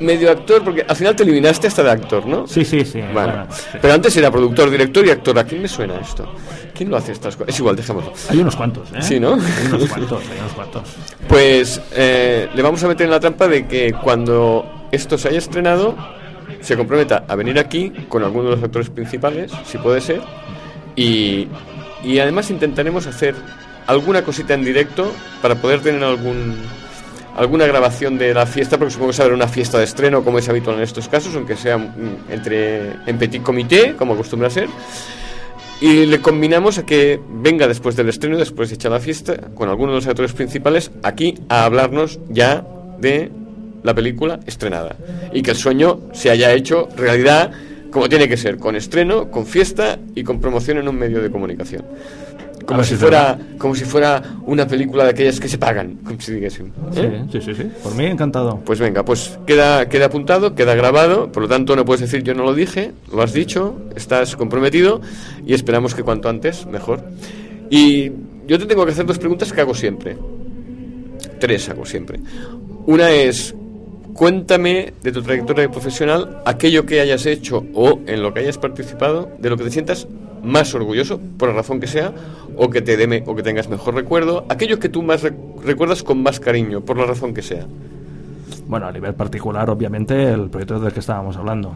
medio 0.00 0.30
actor, 0.30 0.62
porque 0.62 0.84
al 0.86 0.96
final 0.96 1.14
te 1.16 1.22
eliminaste 1.22 1.66
hasta 1.68 1.82
de 1.82 1.90
actor, 1.90 2.26
¿no? 2.26 2.46
Sí, 2.46 2.64
sí, 2.64 2.84
sí. 2.84 3.00
Bueno, 3.12 3.46
sí. 3.50 3.78
Pero 3.80 3.94
antes 3.94 4.16
era 4.16 4.30
productor, 4.30 4.68
director 4.70 5.06
y 5.06 5.10
actor. 5.10 5.38
¿A 5.38 5.44
quién 5.44 5.62
me 5.62 5.68
suena 5.68 5.96
esto? 5.98 6.28
¿Quién 6.76 6.90
lo 6.90 6.96
hace 6.96 7.12
estas 7.12 7.36
cosas? 7.36 7.54
Es 7.54 7.58
igual, 7.58 7.76
dejémoslo. 7.76 8.12
Hay 8.28 8.38
unos 8.38 8.54
cuantos, 8.54 8.88
¿eh? 8.92 9.00
Sí, 9.00 9.18
¿no? 9.18 9.34
Hay 9.34 9.66
unos 9.72 9.88
cuantos, 9.88 10.22
hay 10.30 10.38
unos 10.38 10.52
cuantos. 10.52 10.82
Pues 11.28 11.80
eh, 11.92 12.48
le 12.54 12.62
vamos 12.62 12.82
a 12.84 12.88
meter 12.88 13.06
en 13.06 13.10
la 13.10 13.20
trampa 13.20 13.48
de 13.48 13.66
que 13.66 13.92
cuando 13.92 14.88
esto 14.92 15.16
se 15.16 15.28
haya 15.28 15.38
estrenado, 15.38 15.96
se 16.60 16.76
comprometa 16.76 17.24
a 17.26 17.34
venir 17.34 17.58
aquí 17.58 17.90
con 18.08 18.22
alguno 18.22 18.50
de 18.50 18.56
los 18.56 18.64
actores 18.64 18.90
principales, 18.90 19.52
si 19.64 19.78
puede 19.78 20.00
ser, 20.00 20.20
y, 20.94 21.48
y 22.04 22.18
además 22.18 22.50
intentaremos 22.50 23.06
hacer 23.06 23.34
alguna 23.86 24.22
cosita 24.22 24.54
en 24.54 24.64
directo 24.64 25.10
para 25.40 25.54
poder 25.54 25.80
tener 25.80 26.02
algún 26.04 26.56
alguna 27.36 27.66
grabación 27.66 28.16
de 28.16 28.32
la 28.32 28.46
fiesta, 28.46 28.78
porque 28.78 28.92
supongo 28.92 29.10
que 29.10 29.16
será 29.18 29.34
una 29.34 29.46
fiesta 29.46 29.78
de 29.78 29.84
estreno, 29.84 30.24
como 30.24 30.38
es 30.38 30.48
habitual 30.48 30.76
en 30.76 30.82
estos 30.82 31.06
casos, 31.06 31.34
aunque 31.34 31.54
sea 31.54 31.76
mm, 31.76 32.30
entre 32.30 32.92
en 33.06 33.18
petit 33.18 33.42
comité, 33.42 33.94
como 33.94 34.14
acostumbra 34.14 34.48
ser. 34.48 34.68
Y 35.80 36.06
le 36.06 36.20
combinamos 36.20 36.78
a 36.78 36.86
que 36.86 37.20
venga 37.42 37.68
después 37.68 37.96
del 37.96 38.08
estreno, 38.08 38.38
después 38.38 38.70
de 38.70 38.76
echar 38.76 38.92
la 38.92 39.00
fiesta, 39.00 39.36
con 39.54 39.68
alguno 39.68 39.92
de 39.92 39.96
los 39.96 40.06
actores 40.06 40.32
principales, 40.32 40.90
aquí 41.02 41.34
a 41.48 41.64
hablarnos 41.64 42.18
ya 42.30 42.66
de 42.98 43.30
la 43.82 43.94
película 43.94 44.40
estrenada. 44.46 44.96
Y 45.32 45.42
que 45.42 45.50
el 45.50 45.56
sueño 45.56 46.00
se 46.12 46.30
haya 46.30 46.52
hecho 46.52 46.88
realidad 46.96 47.52
como 47.90 48.08
tiene 48.08 48.28
que 48.28 48.36
ser, 48.36 48.58
con 48.58 48.76
estreno, 48.76 49.30
con 49.30 49.46
fiesta 49.46 49.98
y 50.14 50.22
con 50.22 50.40
promoción 50.40 50.78
en 50.78 50.88
un 50.88 50.96
medio 50.96 51.22
de 51.22 51.30
comunicación. 51.30 51.82
Como 52.66 52.82
si 52.82 52.96
fuera, 52.96 53.38
como 53.58 53.74
si 53.74 53.84
fuera 53.84 54.22
una 54.44 54.66
película 54.66 55.04
de 55.04 55.10
aquellas 55.10 55.38
que 55.38 55.48
se 55.48 55.56
pagan, 55.56 55.98
como 56.04 56.20
si. 56.20 56.32
¿eh? 56.34 56.50
Sí, 56.50 56.62
sí, 57.32 57.40
sí, 57.40 57.54
sí. 57.54 57.70
Por 57.82 57.94
mí 57.94 58.06
encantado. 58.06 58.60
Pues 58.64 58.80
venga, 58.80 59.04
pues 59.04 59.38
queda, 59.46 59.88
queda 59.88 60.06
apuntado, 60.06 60.54
queda 60.54 60.74
grabado, 60.74 61.30
por 61.30 61.44
lo 61.44 61.48
tanto 61.48 61.76
no 61.76 61.84
puedes 61.84 62.00
decir 62.00 62.24
yo 62.24 62.34
no 62.34 62.42
lo 62.42 62.54
dije, 62.54 62.92
lo 63.12 63.22
has 63.22 63.32
dicho, 63.32 63.76
estás 63.94 64.34
comprometido 64.34 65.00
y 65.46 65.54
esperamos 65.54 65.94
que 65.94 66.02
cuanto 66.02 66.28
antes 66.28 66.66
mejor. 66.66 67.04
Y 67.70 68.10
yo 68.46 68.58
te 68.58 68.66
tengo 68.66 68.84
que 68.84 68.92
hacer 68.92 69.06
dos 69.06 69.18
preguntas 69.18 69.52
que 69.52 69.60
hago 69.60 69.74
siempre. 69.74 70.16
Tres 71.38 71.68
hago 71.68 71.86
siempre. 71.86 72.20
Una 72.86 73.10
es, 73.10 73.54
cuéntame 74.12 74.92
de 75.02 75.12
tu 75.12 75.22
trayectoria 75.22 75.70
profesional 75.70 76.42
aquello 76.44 76.86
que 76.86 77.00
hayas 77.00 77.26
hecho 77.26 77.64
o 77.74 78.00
en 78.06 78.22
lo 78.22 78.32
que 78.32 78.40
hayas 78.40 78.58
participado, 78.58 79.30
de 79.38 79.50
lo 79.50 79.56
que 79.56 79.64
te 79.64 79.70
sientas 79.70 80.08
más 80.42 80.74
orgulloso, 80.74 81.20
por 81.38 81.48
la 81.48 81.56
razón 81.56 81.80
que 81.80 81.86
sea, 81.86 82.12
o 82.56 82.70
que 82.70 82.82
te 82.82 82.96
deme, 82.96 83.22
o 83.26 83.34
que 83.34 83.42
tengas 83.42 83.68
mejor 83.68 83.94
recuerdo, 83.94 84.44
aquello 84.48 84.78
que 84.78 84.88
tú 84.88 85.02
más 85.02 85.22
rec- 85.24 85.36
recuerdas 85.62 86.02
con 86.02 86.22
más 86.22 86.40
cariño, 86.40 86.80
por 86.80 86.96
la 86.98 87.06
razón 87.06 87.34
que 87.34 87.42
sea. 87.42 87.66
Bueno, 88.66 88.86
a 88.86 88.92
nivel 88.92 89.14
particular, 89.14 89.68
obviamente, 89.70 90.32
el 90.32 90.48
proyecto 90.50 90.80
del 90.80 90.92
que 90.92 91.00
estábamos 91.00 91.36
hablando. 91.36 91.74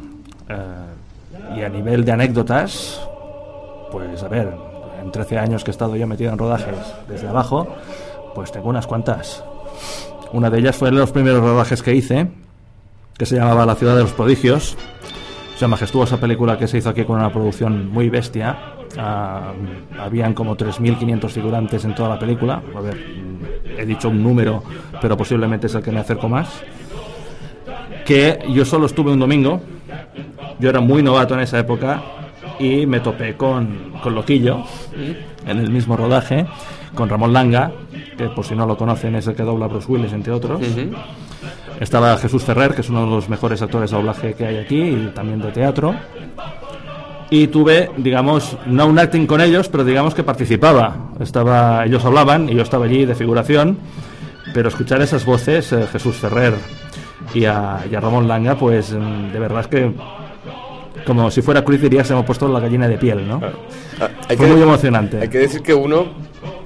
Eh, 0.48 1.58
y 1.58 1.62
a 1.62 1.68
nivel 1.68 2.04
de 2.04 2.12
anécdotas, 2.12 3.00
pues 3.92 4.22
a 4.22 4.28
ver, 4.28 4.52
en 5.02 5.10
13 5.12 5.38
años 5.38 5.64
que 5.64 5.70
he 5.70 5.72
estado 5.72 5.96
yo 5.96 6.06
metido 6.06 6.32
en 6.32 6.38
rodajes 6.38 6.74
desde 7.08 7.28
abajo, 7.28 7.66
pues 8.34 8.50
tengo 8.52 8.68
unas 8.68 8.86
cuantas. 8.86 9.44
Una 10.32 10.48
de 10.50 10.58
ellas 10.60 10.76
fue 10.76 10.90
de 10.90 10.96
los 10.96 11.10
primeros 11.12 11.40
rodajes 11.42 11.82
que 11.82 11.94
hice, 11.94 12.28
que 13.18 13.26
se 13.26 13.36
llamaba 13.36 13.66
La 13.66 13.74
ciudad 13.74 13.96
de 13.96 14.02
los 14.02 14.12
prodigios. 14.12 14.76
O 15.54 15.58
sea, 15.58 15.68
majestuosa 15.68 16.18
película 16.18 16.56
que 16.56 16.66
se 16.68 16.78
hizo 16.78 16.88
aquí 16.88 17.04
con 17.04 17.16
una 17.16 17.32
producción 17.32 17.88
muy 17.90 18.08
bestia. 18.08 18.56
Ah, 18.98 19.52
habían 19.98 20.34
como 20.34 20.56
3.500 20.56 21.28
figurantes 21.28 21.84
en 21.84 21.94
toda 21.94 22.08
la 22.08 22.18
película. 22.18 22.62
A 22.76 22.80
ver, 22.80 22.96
he 23.78 23.86
dicho 23.86 24.08
un 24.08 24.22
número, 24.22 24.62
pero 25.00 25.16
posiblemente 25.16 25.66
es 25.66 25.74
el 25.74 25.82
que 25.82 25.92
me 25.92 26.00
acerco 26.00 26.28
más. 26.28 26.48
Que 28.04 28.38
yo 28.52 28.64
solo 28.64 28.86
estuve 28.86 29.12
un 29.12 29.20
domingo. 29.20 29.60
Yo 30.58 30.68
era 30.68 30.80
muy 30.80 31.02
novato 31.02 31.34
en 31.34 31.40
esa 31.40 31.58
época 31.58 32.02
y 32.58 32.84
me 32.86 33.00
topé 33.00 33.36
con, 33.36 33.92
con 34.02 34.14
Loquillo 34.14 34.64
en 35.46 35.58
el 35.58 35.70
mismo 35.70 35.96
rodaje, 35.96 36.46
con 36.94 37.08
Ramón 37.08 37.32
Langa, 37.32 37.72
que 38.18 38.28
por 38.28 38.44
si 38.44 38.54
no 38.54 38.66
lo 38.66 38.76
conocen 38.76 39.14
es 39.14 39.26
el 39.26 39.34
que 39.34 39.42
dobla 39.42 39.64
a 39.66 39.68
Bruce 39.68 39.90
Willis, 39.90 40.12
entre 40.12 40.32
otros. 40.32 40.60
Estaba 41.80 42.16
Jesús 42.18 42.44
Ferrer, 42.44 42.74
que 42.74 42.82
es 42.82 42.90
uno 42.90 43.04
de 43.04 43.10
los 43.10 43.28
mejores 43.30 43.62
actores 43.62 43.90
de 43.90 43.96
doblaje 43.96 44.34
que 44.34 44.44
hay 44.44 44.58
aquí 44.58 44.78
y 44.78 45.12
también 45.14 45.40
de 45.40 45.50
teatro. 45.50 45.94
Y 47.30 47.46
tuve, 47.46 47.90
digamos, 47.96 48.56
no 48.66 48.86
un 48.86 48.98
acting 48.98 49.26
con 49.26 49.40
ellos, 49.40 49.68
pero 49.68 49.84
digamos 49.84 50.14
que 50.14 50.24
participaba. 50.24 51.10
Estaba, 51.20 51.84
ellos 51.86 52.04
hablaban 52.04 52.48
y 52.48 52.56
yo 52.56 52.62
estaba 52.62 52.86
allí 52.86 53.04
de 53.04 53.14
figuración, 53.14 53.78
pero 54.52 54.68
escuchar 54.68 55.00
esas 55.00 55.24
voces, 55.24 55.72
eh, 55.72 55.86
Jesús 55.92 56.16
Ferrer 56.16 56.54
y 57.32 57.44
a, 57.44 57.84
y 57.90 57.94
a 57.94 58.00
Ramón 58.00 58.26
Langa, 58.26 58.56
pues 58.56 58.92
mm, 58.92 59.32
de 59.32 59.38
verdad 59.38 59.60
es 59.60 59.66
que, 59.68 59.92
como 61.06 61.30
si 61.30 61.40
fuera 61.40 61.64
Cruz 61.64 61.80
diría, 61.80 62.02
se 62.02 62.14
me 62.14 62.20
ha 62.20 62.24
puesto 62.24 62.48
la 62.48 62.58
gallina 62.58 62.88
de 62.88 62.98
piel, 62.98 63.28
¿no? 63.28 63.40
Ah, 64.00 64.08
Fue 64.36 64.46
muy 64.48 64.60
emocionante. 64.60 65.20
Hay 65.20 65.28
que 65.28 65.38
decir 65.38 65.62
que 65.62 65.72
uno, 65.72 66.06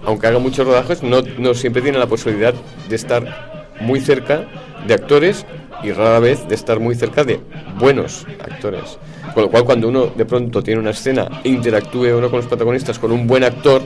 aunque 0.07 0.29
haga 0.29 0.39
muchos 0.39 0.67
rodajes, 0.67 1.03
no, 1.03 1.21
no 1.39 1.53
siempre 1.53 1.83
tiene 1.83 1.99
la 1.99 2.07
posibilidad 2.07 2.55
de 2.89 2.97
estar 2.97 3.75
muy 3.81 4.01
cerca 4.01 4.45
de 4.87 4.95
actores 4.95 5.45
y 5.85 5.93
rara 5.93 6.19
vez 6.19 6.49
de 6.49 6.55
estar 6.55 6.81
muy 6.81 6.95
cerca 6.95 7.25
de 7.25 7.41
buenos 7.79 8.27
actores. 8.41 8.99
Con 9.35 9.45
lo 9.45 9.51
cual, 9.51 9.65
cuando 9.65 9.89
uno 9.89 10.07
de 10.07 10.25
pronto 10.25 10.63
tiene 10.63 10.81
una 10.81 10.91
escena 10.91 11.41
e 11.43 11.49
interactúe 11.49 12.17
uno 12.17 12.31
con 12.31 12.39
los 12.39 12.47
protagonistas 12.47 12.99
con 12.99 13.13
un 13.13 13.27
buen 13.27 13.45
actor, 13.45 13.83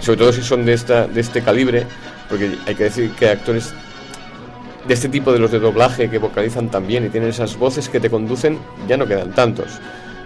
sobre 0.00 0.18
todo 0.18 0.32
si 0.32 0.42
son 0.42 0.64
de, 0.64 0.72
esta, 0.72 1.06
de 1.06 1.20
este 1.20 1.42
calibre, 1.42 1.86
porque 2.28 2.52
hay 2.66 2.74
que 2.74 2.84
decir 2.84 3.10
que 3.12 3.28
actores 3.28 3.72
de 4.86 4.94
este 4.94 5.08
tipo 5.08 5.32
de 5.32 5.38
los 5.38 5.50
de 5.50 5.60
doblaje 5.60 6.10
que 6.10 6.18
vocalizan 6.18 6.70
tan 6.70 6.86
bien 6.86 7.06
y 7.06 7.08
tienen 7.08 7.30
esas 7.30 7.56
voces 7.56 7.88
que 7.88 8.00
te 8.00 8.10
conducen, 8.10 8.58
ya 8.88 8.96
no 8.96 9.06
quedan 9.06 9.32
tantos. 9.32 9.80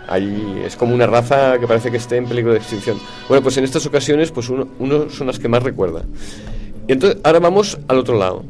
Ahí 0.09 0.63
es 0.65 0.77
como 0.77 0.95
una 0.95 1.07
raza 1.07 1.59
que 1.59 1.67
parece 1.67 1.91
que 1.91 1.97
esté 1.97 2.17
en 2.17 2.27
peligro 2.27 2.53
de 2.53 2.59
extinción. 2.59 2.99
Bueno, 3.29 3.43
pues 3.43 3.57
en 3.57 3.65
estas 3.65 3.85
ocasiones, 3.87 4.31
pues 4.31 4.49
uno, 4.49 4.69
uno 4.79 5.11
son 5.11 5.27
las 5.27 5.39
que 5.39 5.49
más 5.49 5.63
recuerda. 5.63 6.03
Y 6.87 6.93
entonces, 6.93 7.21
ahora 7.25 7.41
vamos 7.41 7.79
al 7.89 7.99
otro 7.99 8.17
lado. 8.17 8.45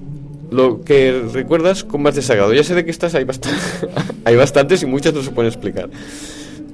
Lo 0.50 0.80
que 0.82 1.22
recuerdas 1.32 1.82
con 1.84 2.02
más 2.02 2.14
desagrado. 2.14 2.52
Ya 2.54 2.62
sé 2.62 2.74
de 2.74 2.84
qué 2.84 2.90
estás, 2.90 3.14
hay, 3.14 3.24
bast- 3.24 3.46
hay 4.24 4.36
bastantes 4.36 4.82
y 4.82 4.86
muchas 4.86 5.12
no 5.14 5.22
se 5.22 5.30
pueden 5.30 5.52
explicar. 5.52 5.88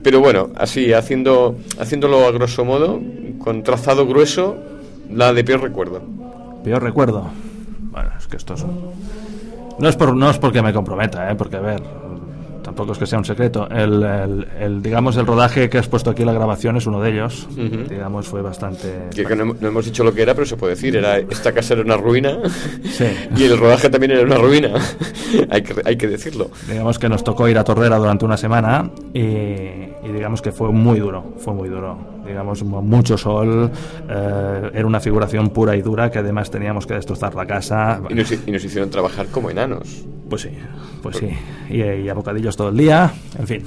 Pero 0.03 0.21
bueno, 0.21 0.51
así, 0.57 0.93
haciendo, 0.93 1.57
haciéndolo 1.79 2.27
a 2.27 2.33
grosso 2.33 2.65
modo, 2.65 3.01
con 3.39 3.63
trazado 3.63 4.07
grueso, 4.07 4.57
la 5.11 5.33
de 5.33 5.45
peor 5.45 5.63
recuerdo. 5.63 6.03
Peor 6.65 6.83
recuerdo. 6.83 7.31
Bueno, 7.91 8.11
es 8.19 8.27
que 8.27 8.37
esto 8.37 8.55
es 8.55 8.65
No 9.79 9.89
es, 9.89 9.97
por, 9.97 10.15
no 10.17 10.29
es 10.31 10.39
porque 10.39 10.61
me 10.63 10.73
comprometa, 10.73 11.31
¿eh? 11.31 11.35
porque 11.37 11.57
a 11.57 11.61
ver, 11.61 11.83
tampoco 12.73 12.93
es 12.93 12.99
que 12.99 13.07
sea 13.07 13.19
un 13.19 13.25
secreto. 13.25 13.69
El, 13.71 14.03
el- 14.03 14.49
el, 14.59 14.83
digamos, 14.83 15.17
el 15.17 15.27
rodaje 15.27 15.69
que 15.69 15.79
has 15.79 15.89
puesto 15.89 16.11
aquí, 16.11 16.25
la 16.25 16.33
grabación, 16.33 16.77
es 16.77 16.87
uno 16.87 17.01
de 17.01 17.11
ellos. 17.11 17.47
Digamos, 17.57 18.27
fue 18.27 18.41
bastante... 18.43 19.09
Que, 19.15 19.25
que 19.25 19.37
no, 19.37 19.45
hem- 19.45 19.57
no 19.61 19.69
hemos 19.69 19.85
dicho 19.85 20.03
lo 20.05 20.13
que 20.15 20.23
era, 20.23 20.35
pero 20.35 20.47
se 20.47 20.57
puede 20.57 20.75
decir. 20.75 20.97
Era, 20.97 21.19
esta 21.19 21.53
casa 21.53 21.75
era 21.75 21.83
una 21.83 21.97
ruina 21.97 22.39
Sí. 22.85 23.05
y 23.37 23.45
el 23.45 23.59
rodaje 23.59 23.91
también 23.91 24.13
era 24.13 24.23
una 24.23 24.37
ruina. 24.39 24.73
hay, 25.51 25.63
que, 25.63 25.75
hay 25.85 25.97
que 25.97 26.09
decirlo. 26.09 26.51
Digamos 26.69 26.99
que 26.99 27.09
nos 27.09 27.23
tocó 27.23 27.49
ir 27.49 27.59
a 27.59 27.65
Torrera 27.65 27.99
durante 27.99 28.25
una 28.25 28.37
semana 28.37 28.91
y, 29.13 29.21
y 29.21 30.13
digamos 30.13 30.41
que 30.43 30.51
fue 30.53 30.71
muy 30.73 30.99
duro, 30.99 31.35
fue 31.39 31.53
muy 31.55 31.69
duro. 31.69 32.12
Digamos, 32.33 32.63
mu- 32.63 32.81
mucho 32.81 33.19
sol, 33.19 33.71
eh, 34.09 34.71
era 34.73 34.87
una 34.87 35.01
figuración 35.01 35.51
pura 35.51 35.77
y 35.77 35.83
dura 35.83 36.11
que 36.11 36.19
además 36.21 36.51
teníamos 36.51 36.87
que 36.87 36.95
destrozar 36.95 37.35
la 37.35 37.45
casa. 37.47 38.01
Y 38.09 38.15
nos, 38.15 38.33
y 38.33 38.51
nos 38.51 38.65
hicieron 38.65 38.89
trabajar 38.89 39.27
como 39.27 39.51
enanos. 39.51 40.03
Pues 40.31 40.43
sí, 40.43 40.49
pues 41.03 41.19
sí. 41.19 41.29
Y, 41.69 41.83
y 41.83 42.09
a 42.09 42.15
bocadillos 42.15 42.57
todo 42.57 42.71
el 42.71 42.77
día, 42.79 43.13
en 43.39 43.47
fin. 43.47 43.65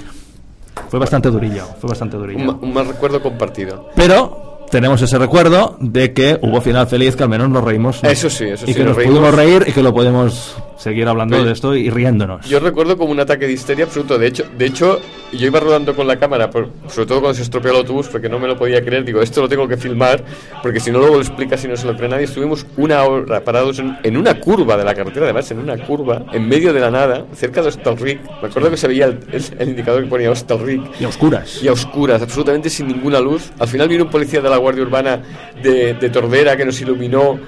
Fue 0.88 0.98
bastante 0.98 1.30
durillo, 1.30 1.64
fue 1.80 1.88
bastante 1.90 2.16
Un, 2.16 2.22
durillo. 2.22 2.44
ma- 2.44 2.58
un 2.60 2.74
mal 2.74 2.86
recuerdo 2.88 3.22
compartido. 3.22 3.88
Pero 3.94 4.66
tenemos 4.70 5.00
ese 5.00 5.16
recuerdo 5.16 5.76
de 5.80 6.12
que 6.12 6.38
hubo 6.42 6.60
final 6.60 6.88
feliz, 6.88 7.14
que 7.14 7.22
al 7.22 7.28
menos 7.28 7.48
nos 7.48 7.62
reímos. 7.62 8.02
Eso 8.02 8.28
sí, 8.28 8.44
eso 8.46 8.64
y 8.66 8.72
sí, 8.72 8.74
que 8.74 8.84
nos 8.84 8.96
pudimos 8.96 9.32
reír 9.32 9.64
y 9.66 9.72
que 9.72 9.82
lo 9.82 9.94
podemos 9.94 10.56
seguir 10.78 11.08
hablando 11.08 11.36
Oye, 11.36 11.46
de 11.46 11.52
esto 11.52 11.74
y 11.74 11.90
riéndonos. 11.90 12.46
Yo 12.48 12.60
recuerdo 12.60 12.96
como 12.98 13.10
un 13.12 13.20
ataque 13.20 13.46
de 13.46 13.52
histeria 13.52 13.84
absoluto. 13.86 14.18
De 14.18 14.26
hecho, 14.26 14.44
de 14.58 14.66
hecho 14.66 15.00
yo 15.32 15.46
iba 15.46 15.58
rodando 15.58 15.94
con 15.96 16.06
la 16.06 16.18
cámara, 16.18 16.50
por- 16.50 16.68
sobre 16.88 17.06
todo 17.06 17.20
cuando 17.20 17.34
se 17.34 17.42
estropeó 17.42 17.72
el 17.72 17.78
autobús, 17.78 18.08
porque 18.08 18.28
no 18.28 18.38
me 18.38 18.46
lo 18.46 18.56
podía 18.56 18.84
creer. 18.84 19.04
Digo, 19.04 19.20
esto 19.22 19.40
lo 19.42 19.48
tengo 19.48 19.66
que 19.66 19.76
filmar, 19.76 20.22
porque 20.62 20.78
si 20.80 20.90
no 20.90 20.98
luego 20.98 21.14
lo 21.16 21.20
explicas 21.22 21.64
y 21.64 21.68
no 21.68 21.76
se 21.76 21.86
lo 21.86 21.96
cree 21.96 22.08
nadie. 22.08 22.24
Estuvimos 22.24 22.66
una 22.76 23.02
hora 23.04 23.40
parados 23.42 23.78
en, 23.78 23.96
en 24.02 24.16
una 24.16 24.38
curva 24.38 24.76
de 24.76 24.84
la 24.84 24.94
carretera, 24.94 25.24
además, 25.26 25.50
en 25.50 25.58
una 25.58 25.76
curva, 25.78 26.24
en 26.32 26.46
medio 26.48 26.72
de 26.72 26.80
la 26.80 26.90
nada, 26.90 27.24
cerca 27.34 27.62
de 27.62 27.68
Hostalric. 27.68 28.20
Me 28.42 28.48
acuerdo 28.48 28.70
que 28.70 28.76
se 28.76 28.86
veía 28.88 29.06
el, 29.06 29.18
el- 29.32 29.44
el 29.58 29.68
indicador 29.70 30.02
que 30.04 30.08
ponía 30.08 30.30
Hostalric. 30.30 30.82
Y 31.00 31.04
a 31.04 31.08
oscuras. 31.08 31.62
y 31.62 31.68
a 31.68 31.72
oscuras, 31.72 32.22
absolutamente 32.22 32.70
sin 32.70 32.86
ninguna 32.88 33.18
luz. 33.20 33.50
Al 33.58 33.68
final 33.68 33.88
vino 33.88 34.04
un 34.04 34.10
policía 34.10 34.40
de 34.40 34.50
la 34.50 34.56
Guardia 34.58 34.82
Urbana 34.82 35.22
de, 35.62 35.94
de 35.94 36.10
Tordera 36.10 36.56
que 36.56 36.64
nos 36.64 36.80
iluminó. 36.80 37.38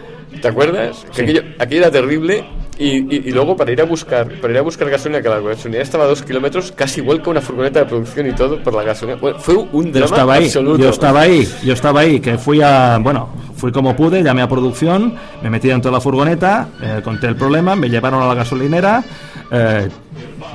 ¿Te 0.43 0.49
acuerdas? 0.49 1.05
Que 1.11 1.15
Sí. 1.17 1.23
aquello, 1.23 1.43
aquello 1.59 1.81
era 1.83 1.91
terrible. 1.91 2.45
Y, 2.79 2.99
y- 3.15 3.23
y 3.27 3.33
luego 3.33 3.57
para 3.57 3.73
ir 3.73 3.81
a 3.81 3.85
buscar 3.85 4.29
para 4.41 4.53
ir 4.53 4.59
a 4.59 4.63
buscar 4.63 4.89
gasolina, 4.89 5.21
que 5.21 5.29
la 5.29 5.41
gasolina 5.41 5.83
estaba 5.83 6.05
a 6.05 6.07
dos 6.07 6.23
kilómetros, 6.23 6.71
casi 6.73 7.01
vuelca 7.01 7.31
una 7.31 7.41
furgoneta 7.41 7.81
de 7.81 7.87
producción 7.87 8.29
y 8.29 8.33
todo 8.33 8.63
por 8.63 8.73
la 8.75 8.85
gasolina. 8.85 9.19
Bueno, 9.21 9.39
fue 9.41 9.57
un 9.57 9.87
Yo 9.87 9.91
drama 9.93 10.07
estaba 10.07 10.35
ahí, 10.35 10.45
absoluto. 10.45 10.79
yo 10.85 10.89
estaba 10.91 11.21
ahí, 11.23 11.49
yo 11.65 11.73
estaba 11.73 12.01
ahí, 12.01 12.21
que 12.21 12.39
fui 12.39 12.63
a, 12.63 12.99
bueno, 12.99 13.29
fui 13.57 13.73
como 13.73 13.97
pude, 13.97 14.23
llamé 14.23 14.43
a 14.43 14.49
producción, 14.49 15.15
me 15.43 15.51
metí 15.51 15.67
dentro 15.69 15.91
de 15.91 15.97
la 15.97 16.01
furgoneta, 16.01 16.69
eh, 16.81 17.01
conté 17.03 17.27
el 17.27 17.35
problema, 17.37 17.75
me 17.75 17.89
llevaron 17.91 18.23
a 18.23 18.27
la 18.29 18.35
gasolinera, 18.35 19.03
eh, 19.51 19.89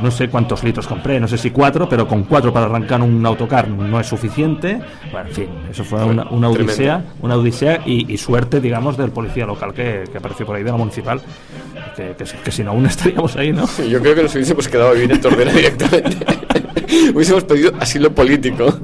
no 0.01 0.11
sé 0.11 0.29
cuántos 0.29 0.63
litros 0.63 0.87
compré, 0.87 1.19
no 1.19 1.27
sé 1.27 1.37
si 1.37 1.51
cuatro, 1.51 1.87
pero 1.87 2.07
con 2.07 2.23
cuatro 2.23 2.53
para 2.53 2.65
arrancar 2.65 3.01
un 3.01 3.25
autocar 3.25 3.67
no 3.67 3.99
es 3.99 4.07
suficiente. 4.07 4.79
Bueno, 5.11 5.29
en 5.29 5.35
fin, 5.35 5.49
eso 5.69 5.83
fue 5.83 6.03
una, 6.03 6.23
una 6.29 6.49
odisea, 6.49 7.03
una 7.21 7.35
odisea 7.35 7.81
y, 7.85 8.11
y 8.11 8.17
suerte, 8.17 8.59
digamos, 8.59 8.97
del 8.97 9.11
policía 9.11 9.45
local 9.45 9.73
que, 9.73 10.03
que 10.11 10.17
apareció 10.17 10.45
por 10.45 10.55
ahí, 10.55 10.63
de 10.63 10.71
la 10.71 10.77
municipal, 10.77 11.21
que, 11.95 12.15
que 12.15 12.51
si 12.51 12.63
no, 12.63 12.71
aún 12.71 12.85
estaríamos 12.87 13.35
ahí, 13.35 13.51
¿no? 13.51 13.67
Yo 13.89 14.01
creo 14.01 14.15
que 14.15 14.23
nos 14.23 14.33
hubiésemos 14.35 14.67
quedado 14.67 14.89
a 14.89 14.93
vivir 14.93 15.11
en 15.11 15.21
Tordera 15.21 15.51
directamente. 15.53 16.17
hubiésemos 17.13 17.43
pedido 17.43 17.73
asilo 17.79 18.13
político. 18.13 18.77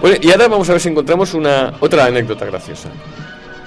bueno, 0.00 0.16
y 0.20 0.30
ahora 0.30 0.48
vamos 0.48 0.68
a 0.68 0.72
ver 0.72 0.80
si 0.80 0.88
encontramos 0.88 1.34
una 1.34 1.74
otra 1.80 2.06
anécdota 2.06 2.46
graciosa. 2.46 2.88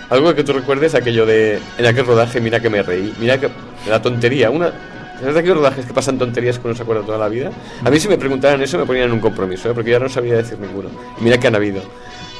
Algo 0.09 0.35
que 0.35 0.43
tú 0.43 0.53
recuerdes, 0.53 0.93
aquello 0.93 1.25
de 1.25 1.59
en 1.77 1.85
aquel 1.85 2.05
rodaje, 2.05 2.39
mira 2.39 2.59
que 2.59 2.69
me 2.69 2.83
reí, 2.83 3.11
mira 3.19 3.39
que 3.39 3.49
la 3.89 4.01
tontería, 4.01 4.51
una 4.51 4.71
¿Sabes 5.19 5.33
de 5.33 5.39
aquellos 5.39 5.57
rodajes 5.57 5.85
que 5.85 5.93
pasan 5.93 6.17
tonterías 6.17 6.59
que 6.59 6.67
uno 6.67 6.75
se 6.75 6.83
acuerda 6.83 7.03
toda 7.03 7.17
la 7.17 7.29
vida? 7.29 7.51
A 7.83 7.89
mí 7.89 7.99
si 7.99 8.07
me 8.07 8.17
preguntaran 8.17 8.61
eso 8.61 8.77
me 8.77 8.85
ponían 8.85 9.05
en 9.05 9.13
un 9.13 9.19
compromiso, 9.19 9.69
¿eh? 9.69 9.73
porque 9.73 9.93
ahora 9.93 10.07
no 10.07 10.11
sabía 10.11 10.35
decir 10.35 10.59
ninguno. 10.59 10.89
Y 11.19 11.23
mira 11.23 11.39
que 11.39 11.47
han 11.47 11.55
habido. 11.55 11.81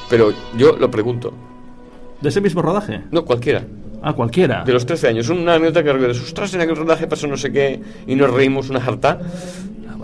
Pero 0.09 0.33
yo 0.57 0.77
lo 0.77 0.91
pregunto. 0.91 1.33
¿De 2.21 2.29
ese 2.29 2.41
mismo 2.41 2.61
rodaje? 2.61 3.01
No, 3.11 3.25
cualquiera. 3.25 3.63
Ah, 4.01 4.13
cualquiera. 4.13 4.63
De 4.63 4.71
los 4.71 4.85
13 4.85 5.07
años. 5.07 5.29
Una 5.29 5.55
anécdota 5.55 5.83
que 5.83 5.91
recuerdes. 5.91 6.21
Ostras, 6.21 6.53
en 6.53 6.61
aquel 6.61 6.75
rodaje 6.75 7.07
pasó 7.07 7.27
no 7.27 7.38
sé 7.38 7.51
qué 7.51 7.81
y 8.05 8.15
nos 8.15 8.31
reímos 8.31 8.69
una 8.69 8.79
jarta. 8.79 9.19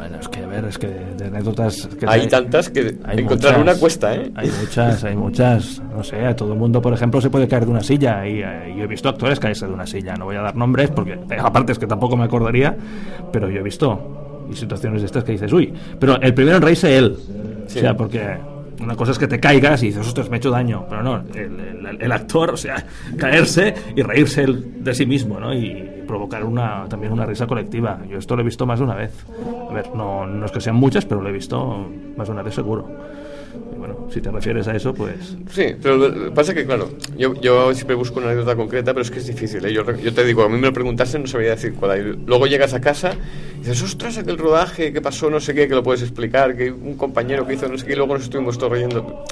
Bueno, 0.01 0.17
es 0.19 0.27
que 0.29 0.39
a 0.39 0.47
ver, 0.47 0.65
es 0.65 0.79
que 0.79 0.87
de, 0.87 1.25
anécdotas 1.25 1.87
que 1.99 2.07
Hay 2.09 2.27
tantas 2.27 2.71
que 2.71 2.97
hay 3.03 3.19
encontrar 3.19 3.59
muchas. 3.59 3.61
una 3.61 3.79
cuesta, 3.79 4.15
¿eh? 4.15 4.31
Hay 4.33 4.49
muchas, 4.59 5.03
hay 5.03 5.15
muchas. 5.15 5.79
No 5.95 6.03
sé, 6.03 6.25
a 6.25 6.35
todo 6.35 6.53
el 6.53 6.57
mundo, 6.57 6.81
por 6.81 6.91
ejemplo, 6.91 7.21
se 7.21 7.29
puede 7.29 7.47
caer 7.47 7.65
de 7.65 7.71
una 7.71 7.83
silla. 7.83 8.27
Y 8.27 8.41
eh, 8.41 8.73
yo 8.75 8.85
he 8.85 8.87
visto 8.87 9.09
actores 9.09 9.39
caerse 9.39 9.67
de 9.67 9.73
una 9.73 9.85
silla. 9.85 10.15
No 10.15 10.25
voy 10.25 10.37
a 10.37 10.41
dar 10.41 10.55
nombres 10.55 10.89
porque, 10.89 11.11
eh, 11.11 11.37
aparte, 11.39 11.73
es 11.73 11.77
que 11.77 11.85
tampoco 11.85 12.17
me 12.17 12.23
acordaría. 12.23 12.75
Pero 13.31 13.47
yo 13.47 13.59
he 13.59 13.63
visto 13.63 14.47
y 14.51 14.55
situaciones 14.55 15.01
de 15.01 15.05
estas 15.05 15.23
que 15.23 15.33
dices, 15.33 15.53
uy. 15.53 15.71
Pero 15.99 16.19
el 16.19 16.33
primero 16.33 16.57
en 16.57 16.63
reírse 16.63 16.97
él. 16.97 17.15
Sí. 17.67 17.77
O 17.77 17.81
sea, 17.81 17.95
porque 17.95 18.39
una 18.81 18.95
cosa 18.95 19.11
es 19.11 19.19
que 19.19 19.27
te 19.27 19.39
caigas 19.39 19.81
y 19.83 19.87
dices, 19.87 20.05
ostras, 20.07 20.29
me 20.29 20.37
he 20.37 20.39
hecho 20.39 20.49
daño. 20.51 20.85
Pero 20.89 21.03
no, 21.03 21.23
el, 21.35 21.97
el- 21.99 22.11
actor, 22.11 22.51
o 22.51 22.57
sea, 22.57 22.83
caerse 23.17 23.73
y 23.95 24.01
reírse 24.01 24.45
de 24.47 24.93
sí 24.93 25.05
mismo, 25.05 25.39
¿no? 25.39 25.53
Y 25.53 26.03
provocar 26.07 26.43
una, 26.43 26.85
también 26.89 27.13
una 27.13 27.25
risa 27.25 27.47
colectiva. 27.47 27.99
Yo 28.09 28.17
esto 28.17 28.35
lo 28.35 28.41
he 28.41 28.45
visto 28.45 28.65
más 28.65 28.79
de 28.79 28.85
una 28.85 28.95
vez. 28.95 29.11
A 29.69 29.73
ver, 29.73 29.89
no, 29.95 30.25
no 30.25 30.45
es 30.45 30.51
que 30.51 30.59
sean 30.61 30.75
muchas, 30.75 31.05
pero 31.05 31.21
lo 31.21 31.29
he 31.29 31.31
visto 31.31 31.87
más 32.17 32.27
de 32.27 32.33
una 32.33 32.43
vez 32.43 32.55
seguro. 32.55 32.87
Y 33.73 33.77
bueno, 33.77 34.07
si 34.11 34.21
te 34.21 34.31
refieres 34.31 34.67
a 34.67 34.75
eso, 34.75 34.93
pues... 34.93 35.35
Sí, 35.51 35.75
pero 35.81 36.33
pasa 36.33 36.53
que, 36.53 36.65
claro, 36.65 36.89
yo, 37.17 37.33
yo 37.35 37.73
siempre 37.73 37.95
busco 37.95 38.19
una 38.19 38.27
anécdota 38.27 38.55
concreta, 38.55 38.93
pero 38.93 39.01
es 39.01 39.11
que 39.11 39.19
es 39.19 39.27
difícil. 39.27 39.65
¿eh? 39.65 39.73
Yo, 39.73 39.83
yo 39.95 40.13
te 40.13 40.23
digo, 40.23 40.43
a 40.43 40.49
mí 40.49 40.57
me 40.57 40.67
lo 40.67 40.73
preguntaste, 40.73 41.19
no 41.19 41.27
sabría 41.27 41.51
decir 41.51 41.73
cuál 41.73 41.91
hay. 41.91 42.01
Luego 42.25 42.47
llegas 42.47 42.73
a 42.73 42.81
casa 42.81 43.13
y 43.55 43.59
dices, 43.59 43.81
ostras, 43.81 44.17
aquel 44.17 44.37
rodaje, 44.37 44.93
que 44.93 45.01
pasó, 45.01 45.29
no 45.29 45.39
sé 45.39 45.53
qué, 45.53 45.67
que 45.67 45.75
lo 45.75 45.83
puedes 45.83 46.01
explicar, 46.01 46.55
que 46.55 46.71
un 46.71 46.95
compañero 46.95 47.45
que 47.45 47.53
hizo 47.53 47.67
no 47.67 47.77
sé 47.77 47.85
qué, 47.85 47.93
y 47.93 47.95
luego 47.95 48.13
nos 48.13 48.23
estuvimos 48.23 48.57
todos 48.57 48.73
riendo. 48.73 49.23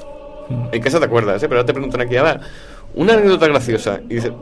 En 0.72 0.82
casa 0.82 0.98
te 0.98 1.04
acuerdas, 1.04 1.42
¿eh? 1.42 1.48
pero 1.48 1.60
ahora 1.60 1.66
te 1.66 1.72
preguntan 1.72 2.00
aquí, 2.00 2.16
a 2.16 2.22
ver, 2.22 2.40
una 2.94 3.14
anécdota 3.14 3.46
graciosa. 3.46 4.00
Y 4.08 4.14
dices, 4.14 4.32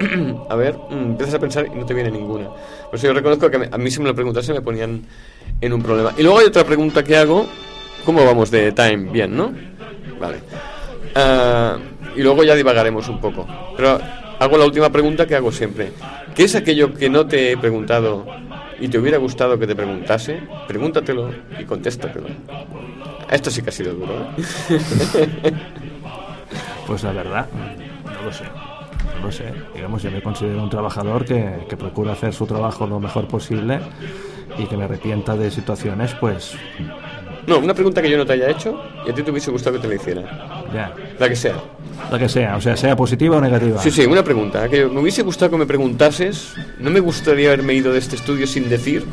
a 0.49 0.57
ver, 0.57 0.75
mm, 0.75 1.11
empiezas 1.11 1.35
a 1.35 1.39
pensar 1.39 1.67
y 1.67 1.77
no 1.79 1.85
te 1.85 1.95
viene 1.95 2.11
ninguna. 2.11 2.49
Por 2.91 2.95
eso 2.95 3.07
yo 3.07 3.13
reconozco 3.13 3.51
que 3.51 3.57
a 3.57 3.61
mí, 3.61 3.67
a 3.71 3.79
mí 3.79 3.91
si 3.91 4.01
me 4.01 4.09
lo 4.09 4.15
preguntase 4.15 4.53
me 4.53 4.63
ponían 4.63 5.03
en 5.61 5.73
un 5.73 5.83
problema. 5.83 6.15
Y 6.17 6.23
luego 6.23 6.39
hay 6.39 6.47
otra 6.47 6.65
pregunta 6.65 7.03
que 7.05 7.17
hago, 7.17 7.47
¿cómo 8.05 8.25
vamos 8.25 8.51
de 8.51 8.73
time? 8.73 9.11
Bien, 9.13 9.37
¿no? 9.37 9.53
Vale. 10.21 10.41
Ah, 11.15 11.77
y 12.17 12.23
luego 12.23 12.45
ya 12.45 12.55
divagaremos 12.55 13.09
un 13.09 13.21
poco. 13.21 13.47
Pero 13.77 14.01
hago 14.39 14.59
la 14.59 14.65
última 14.65 14.91
pregunta 14.91 15.27
que 15.27 15.37
hago 15.37 15.53
siempre. 15.53 15.93
¿Qué 16.35 16.45
es 16.45 16.55
aquello 16.55 16.95
que 16.95 17.09
no 17.09 17.27
te 17.27 17.53
he 17.53 17.57
preguntado 17.57 18.27
y 18.81 18.89
te 18.89 18.99
hubiera 18.99 19.19
gustado 19.19 19.59
que 19.59 19.67
te 19.67 19.75
preguntase? 19.75 20.41
Pregúntatelo 20.67 21.31
y 21.59 21.65
contéstatelo. 21.65 22.29
Esto 23.31 23.51
sí 23.51 23.63
que 23.63 23.71
ha 23.71 23.73
sido 23.73 23.95
duro. 23.95 24.15
¿eh? 24.15 25.53
Pues 26.87 27.03
la 27.03 27.13
verdad, 27.13 27.47
no 28.03 28.23
lo 28.23 28.33
sé. 28.33 28.45
No 29.19 29.27
lo 29.27 29.31
sé. 29.31 29.53
Digamos, 29.75 30.03
yo 30.03 30.11
me 30.11 30.23
considero 30.23 30.63
un 30.63 30.71
trabajador 30.71 31.27
que, 31.27 31.67
que 31.69 31.77
procura 31.77 32.13
hacer 32.13 32.33
su 32.33 32.47
trabajo 32.47 32.87
lo 32.87 32.99
mejor 32.99 33.29
posible 33.29 33.79
y 34.57 34.65
que 34.65 34.75
me 34.75 34.85
arrepienta 34.85 35.37
de 35.37 35.51
situaciones, 35.51 36.15
pues 36.15 36.57
No, 37.49 37.59
una 37.59 37.73
pregunta 37.73 38.03
que 38.03 38.11
yo 38.11 38.19
no 38.19 38.27
te 38.27 38.35
haya 38.35 38.51
hecho 38.51 38.79
y 39.07 39.11
a 39.11 39.15
ti 39.15 39.23
te 39.23 39.31
hubiese 39.31 39.51
gustado 39.51 39.77
que 39.77 39.83
te 39.83 39.89
la 39.89 39.95
hiciera. 39.95 40.23
ya. 40.73 40.93
La 41.19 41.29
que 41.29 41.35
sea. 41.35 41.55
La 42.13 42.19
que 42.19 42.29
sea, 42.29 42.57
o 42.57 42.61
sea, 42.61 42.77
sea 42.77 42.95
positiva 42.95 43.39
o 43.39 43.41
negativa. 43.41 43.81
Sí, 43.83 43.91
sí, 43.91 44.05
una 44.07 44.23
pregunta. 44.23 44.69
Que 44.69 44.87
me 44.87 45.01
hubiese 45.01 45.23
gustado 45.23 45.51
que 45.51 45.57
me 45.57 45.67
preguntases. 45.67 46.53
No 46.79 46.91
me 46.91 47.01
gustaría 47.01 47.49
haberme 47.49 47.73
ido 47.75 47.93
de 47.93 47.99
este 47.99 48.17
estudio 48.17 48.47
sin 48.47 48.69
decir. 48.69 49.05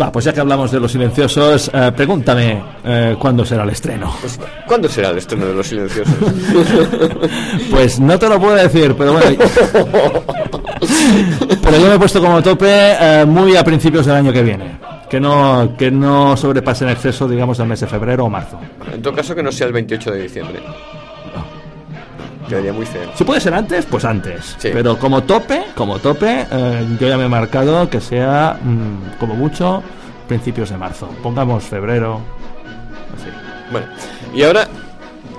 Va, 0.00 0.10
pues 0.12 0.24
ya 0.24 0.32
que 0.32 0.40
hablamos 0.40 0.70
de 0.70 0.80
los 0.80 0.92
silenciosos, 0.92 1.70
eh, 1.74 1.92
pregúntame 1.94 2.62
eh, 2.84 3.16
cuándo 3.18 3.44
será 3.44 3.64
el 3.64 3.70
estreno. 3.70 4.14
Pues, 4.20 4.38
¿Cuándo 4.66 4.88
será 4.88 5.10
el 5.10 5.18
estreno 5.18 5.46
de 5.46 5.54
Los 5.54 5.66
Silenciosos? 5.66 6.14
Pues 7.70 7.98
no 8.00 8.18
te 8.18 8.28
lo 8.28 8.40
puedo 8.40 8.54
decir, 8.54 8.94
pero 8.96 9.12
bueno. 9.12 9.36
pero 11.62 11.78
yo 11.78 11.88
me 11.88 11.94
he 11.94 11.98
puesto 11.98 12.20
como 12.20 12.42
tope 12.42 12.66
eh, 12.68 13.24
muy 13.26 13.56
a 13.56 13.64
principios 13.64 14.06
del 14.06 14.16
año 14.16 14.32
que 14.32 14.42
viene. 14.42 14.78
Que 15.12 15.20
no, 15.20 15.76
que 15.76 15.90
no 15.90 16.38
sobrepase 16.38 16.84
en 16.84 16.90
exceso, 16.90 17.28
digamos, 17.28 17.58
el 17.58 17.66
mes 17.66 17.80
de 17.80 17.86
febrero 17.86 18.24
o 18.24 18.30
marzo. 18.30 18.58
en 18.90 19.02
todo 19.02 19.12
caso, 19.14 19.34
que 19.34 19.42
no 19.42 19.52
sea 19.52 19.66
el 19.66 19.74
28 19.74 20.10
de 20.10 20.22
diciembre. 20.22 20.62
Quedaría 22.48 22.72
muy 22.72 22.86
feo. 22.86 23.10
Si 23.14 23.22
puede 23.22 23.38
ser 23.38 23.52
antes, 23.52 23.84
pues 23.84 24.06
antes. 24.06 24.56
Sí. 24.56 24.70
Pero 24.72 24.98
como 24.98 25.22
tope, 25.24 25.64
como 25.74 25.98
tope, 25.98 26.46
eh, 26.50 26.86
yo 26.98 27.08
ya 27.08 27.18
me 27.18 27.26
he 27.26 27.28
marcado 27.28 27.90
que 27.90 28.00
sea, 28.00 28.58
mm, 28.62 29.18
como 29.20 29.34
mucho, 29.34 29.82
principios 30.28 30.70
de 30.70 30.78
marzo. 30.78 31.10
Pongamos 31.22 31.64
febrero. 31.64 32.18
Así. 33.14 33.28
Bueno, 33.70 33.88
y 34.34 34.44
ahora 34.44 34.66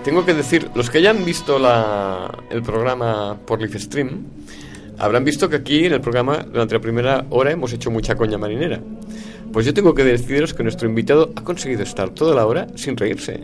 tengo 0.03 0.23
que 0.23 0.36
decir, 0.36 0.69
los 0.75 0.91
que 0.91 0.99
hayan 0.99 1.25
visto 1.25 1.57
la, 1.57 2.29
el 2.51 2.62
programa 2.62 3.38
por 3.43 3.59
Livestream, 3.59 4.23
habrán 4.99 5.23
visto 5.23 5.49
que 5.49 5.58
aquí 5.58 5.86
en 5.86 5.93
el 5.93 6.01
programa, 6.01 6.45
durante 6.51 6.75
la 6.75 6.82
primera 6.82 7.25
hora, 7.29 7.51
hemos 7.51 7.73
hecho 7.73 7.91
mucha 7.91 8.15
coña 8.15 8.38
marinera. 8.38 8.79
Pues 9.51 9.67
yo 9.67 9.73
tengo 9.75 9.93
que 9.93 10.03
deciros 10.03 10.51
que 10.56 10.63
nuestro 10.63 10.89
invitado 10.89 11.32
ha 11.36 11.43
conseguido 11.43 11.84
estar 11.84 12.10
toda 12.10 12.34
la 12.34 12.47
hora 12.47 12.65
sin 12.73 12.97
reírse. 12.97 13.39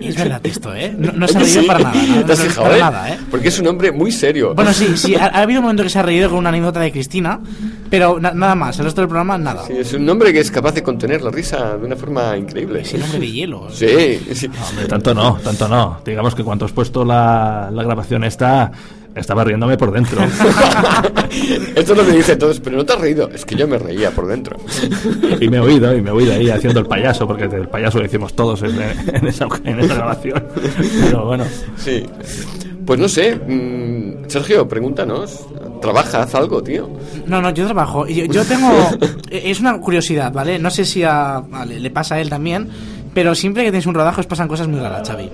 Es 0.00 0.16
verdad 0.16 0.40
esto, 0.44 0.74
¿eh? 0.74 0.94
No, 0.96 1.12
no 1.12 1.28
se 1.28 1.36
ha 1.36 1.40
¿A 1.40 1.44
que 1.44 1.48
reído 1.50 1.60
sí? 1.62 1.66
para 1.66 1.80
nada. 1.80 2.02
No, 2.16 2.24
¿Te 2.24 2.32
has 2.32 2.38
no, 2.38 2.44
fijado, 2.46 2.62
para 2.62 2.76
eh? 2.76 2.80
nada, 2.80 3.12
¿eh? 3.12 3.18
Porque 3.30 3.48
es 3.48 3.58
un 3.58 3.66
hombre 3.66 3.92
muy 3.92 4.10
serio. 4.10 4.54
Bueno, 4.54 4.72
sí, 4.72 4.96
sí, 4.96 5.14
ha, 5.16 5.26
ha 5.34 5.42
habido 5.42 5.60
un 5.60 5.64
momento 5.64 5.82
que 5.82 5.90
se 5.90 5.98
ha 5.98 6.02
reído 6.02 6.30
con 6.30 6.38
una 6.38 6.48
anécdota 6.48 6.80
de 6.80 6.90
Cristina, 6.90 7.40
pero 7.90 8.18
na- 8.18 8.32
nada 8.32 8.54
más, 8.54 8.78
el 8.78 8.86
resto 8.86 9.02
del 9.02 9.08
programa 9.08 9.36
nada. 9.36 9.66
Sí, 9.66 9.74
es 9.76 9.92
un 9.92 10.08
hombre 10.08 10.32
que 10.32 10.40
es 10.40 10.50
capaz 10.50 10.72
de 10.72 10.82
contener 10.82 11.20
la 11.20 11.30
risa 11.30 11.76
de 11.76 11.84
una 11.84 11.96
forma 11.96 12.34
increíble. 12.38 12.80
Es 12.80 12.94
el 12.94 13.02
hombre 13.02 13.18
de 13.18 13.30
hielo. 13.30 13.68
Sí, 13.70 14.18
sí. 14.32 14.48
Hombre, 14.70 14.86
tanto 14.88 15.12
no, 15.12 15.36
tanto 15.44 15.68
no. 15.68 16.00
Digamos 16.06 16.34
que 16.34 16.42
cuando 16.42 16.64
has 16.64 16.72
puesto 16.72 17.04
la, 17.04 17.68
la 17.70 17.82
grabación 17.82 18.24
esta, 18.24 18.72
estaba 19.14 19.44
riéndome 19.44 19.76
por 19.76 19.92
dentro. 19.92 20.22
Esto 21.74 21.92
es 21.92 21.98
lo 21.98 22.04
que 22.06 22.12
dicen 22.12 22.38
todos, 22.38 22.60
pero 22.60 22.76
no 22.76 22.84
te 22.84 22.92
has 22.92 23.00
reído. 23.00 23.28
Es 23.32 23.44
que 23.44 23.54
yo 23.54 23.66
me 23.68 23.78
reía 23.78 24.10
por 24.10 24.26
dentro. 24.26 24.56
y 25.40 25.48
me 25.48 25.58
he 25.58 25.60
oído, 25.60 25.94
y 25.96 26.00
me 26.02 26.10
he 26.10 26.12
oído 26.12 26.32
ahí 26.32 26.50
haciendo 26.50 26.80
el 26.80 26.86
payaso, 26.86 27.26
porque 27.26 27.44
el 27.44 27.68
payaso 27.68 27.98
lo 27.98 28.04
hicimos 28.06 28.34
todos 28.34 28.62
en, 28.62 28.80
en 28.80 29.26
esa, 29.26 29.46
en 29.64 29.80
esa 29.80 29.94
grabación. 29.94 30.44
Pero 31.04 31.24
bueno, 31.26 31.44
Sí. 31.76 32.04
Pues 32.86 32.98
no 32.98 33.08
sé. 33.08 33.36
mm, 33.36 34.28
Sergio, 34.28 34.66
pregúntanos. 34.66 35.40
Trabaja, 35.80 36.22
haz 36.22 36.34
algo, 36.34 36.62
tío. 36.62 36.88
No, 37.26 37.40
no, 37.40 37.50
yo 37.50 37.64
trabajo. 37.66 38.06
Yo, 38.06 38.24
yo 38.24 38.44
tengo. 38.44 38.70
Es 39.30 39.60
una 39.60 39.78
curiosidad, 39.80 40.32
¿vale? 40.32 40.58
No 40.58 40.70
sé 40.70 40.84
si 40.84 41.04
a, 41.04 41.36
a- 41.36 41.64
le 41.66 41.78
le 41.78 41.90
pasa 41.90 42.16
a 42.16 42.20
él 42.20 42.28
también, 42.28 42.68
pero 43.14 43.34
siempre 43.34 43.62
que 43.64 43.70
tienes 43.70 43.86
un 43.86 43.94
rodaje 43.94 44.20
os 44.20 44.26
pasan 44.26 44.48
cosas 44.48 44.66
muy 44.66 44.80
raras, 44.80 45.06
Xavi. 45.08 45.30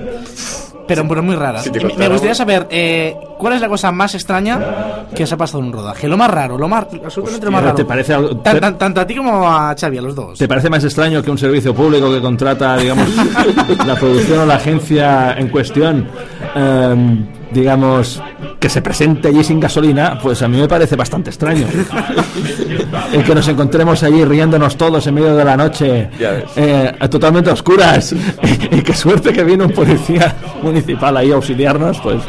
Pero, 0.86 1.06
pero 1.08 1.22
muy. 1.22 1.36
Si 1.62 1.68
Y 1.70 1.72
me- 1.96 2.08
gustaría 2.08 2.34
saber 2.34 2.66
eh, 2.70 3.16
cuál 3.38 3.54
es 3.54 3.60
la 3.60 3.68
cosa 3.68 3.90
más 3.92 4.14
extraña 4.14 5.06
que 5.14 5.24
os 5.24 5.32
ha 5.32 5.36
pasado 5.36 5.58
en 5.60 5.66
un 5.66 5.72
rodaje. 5.72 6.08
Lo 6.08 6.16
más 6.16 6.30
raro, 6.30 6.56
lo 6.58 6.68
más. 6.68 6.86
Absolutamente 7.04 7.44
lo 7.46 7.52
más 7.52 7.62
raro. 7.62 7.74
¿te 7.76 7.84
parece 7.84 8.14
algo- 8.14 8.36
Tan- 8.38 8.54
te- 8.54 8.60
tan- 8.60 8.78
tanto 8.78 9.00
a 9.00 9.06
ti 9.06 9.14
como 9.16 9.48
a 9.48 9.74
Xavi, 9.78 9.98
a 9.98 10.02
los 10.02 10.14
dos. 10.14 10.38
¿te 10.38 10.48
parece 10.48 10.70
más 10.70 10.82
extraño 10.84 11.22
que 11.22 11.30
un 11.30 11.38
servicio 11.38 11.74
público 11.74 12.10
que 12.12 12.20
contrata, 12.20 12.76
digamos, 12.76 13.08
la 13.86 13.94
producción 13.96 14.40
o 14.40 14.46
la 14.46 14.54
agencia 14.56 15.34
en 15.38 15.48
cuestión, 15.48 16.08
em, 16.54 17.26
digamos, 17.52 18.22
que 18.58 18.68
se 18.68 18.82
presente 18.82 19.28
allí 19.28 19.44
sin 19.44 19.60
gasolina? 19.60 20.18
Pues 20.20 20.42
a 20.42 20.48
mí 20.48 20.58
me 20.58 20.68
parece 20.68 20.96
bastante 20.96 21.30
extraño. 21.30 21.66
El 23.12 23.24
que 23.24 23.34
nos 23.34 23.46
encontremos 23.48 24.02
allí 24.02 24.24
riéndonos 24.24 24.76
todos 24.76 25.06
en 25.06 25.14
medio 25.14 25.36
de 25.36 25.44
la 25.44 25.56
noche, 25.56 26.10
eh, 26.56 26.92
totalmente 27.10 27.50
a 27.50 27.52
oscuras, 27.52 28.14
y 28.70 28.82
qué 28.82 28.94
suerte 28.94 29.32
que 29.32 29.44
viene 29.44 29.64
un 29.64 29.72
policía 29.72 30.34
municipal 30.62 31.16
ahí 31.16 31.30
a 31.30 31.34
auxiliarnos, 31.34 31.98
pues. 32.00 32.22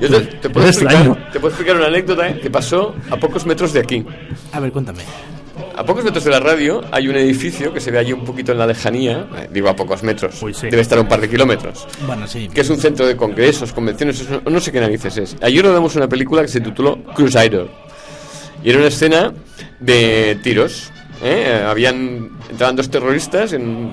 Yo 0.00 0.08
te, 0.08 0.20
te 0.20 0.50
puedo 0.50 0.66
es 0.66 0.76
extraño. 0.76 0.98
explicar, 1.12 1.32
te 1.32 1.40
puedo 1.40 1.48
explicar 1.54 1.76
una 1.76 1.86
anécdota 1.86 2.28
eh, 2.28 2.40
que 2.40 2.50
pasó 2.50 2.94
a 3.10 3.16
pocos 3.16 3.44
metros 3.44 3.72
de 3.72 3.80
aquí. 3.80 4.04
A 4.52 4.60
ver, 4.60 4.72
cuéntame. 4.72 5.00
A 5.80 5.82
pocos 5.82 6.04
metros 6.04 6.24
de 6.24 6.30
la 6.30 6.40
radio 6.40 6.82
hay 6.92 7.08
un 7.08 7.16
edificio 7.16 7.72
que 7.72 7.80
se 7.80 7.90
ve 7.90 7.98
allí 7.98 8.12
un 8.12 8.22
poquito 8.22 8.52
en 8.52 8.58
la 8.58 8.66
lejanía. 8.66 9.26
eh, 9.38 9.48
digo 9.50 9.66
a 9.70 9.74
pocos 9.74 10.02
metros. 10.02 10.42
Uy, 10.42 10.52
sí. 10.52 10.68
Debe 10.68 10.82
estar 10.82 10.98
a 10.98 11.00
un 11.00 11.08
par 11.08 11.22
de 11.22 11.30
kilómetros. 11.30 11.88
Bueno, 12.06 12.26
sí. 12.26 12.50
Que 12.52 12.60
es 12.60 12.68
un 12.68 12.76
centro 12.76 13.06
de 13.06 13.16
congresos, 13.16 13.72
convenciones, 13.72 14.22
no 14.44 14.60
sé 14.60 14.72
qué 14.72 14.78
narices 14.78 15.16
es. 15.16 15.36
Ayer 15.40 15.64
rodamos 15.64 15.96
una 15.96 16.06
película 16.06 16.42
que 16.42 16.48
se 16.48 16.60
tituló 16.60 17.02
Crusader. 17.14 17.66
Y 18.62 18.68
era 18.68 18.78
una 18.78 18.88
escena 18.88 19.32
de 19.78 20.38
tiros. 20.42 20.92
¿eh? 21.22 21.64
Habían 21.66 22.28
entraban 22.50 22.76
dos 22.76 22.90
terroristas 22.90 23.54
en, 23.54 23.90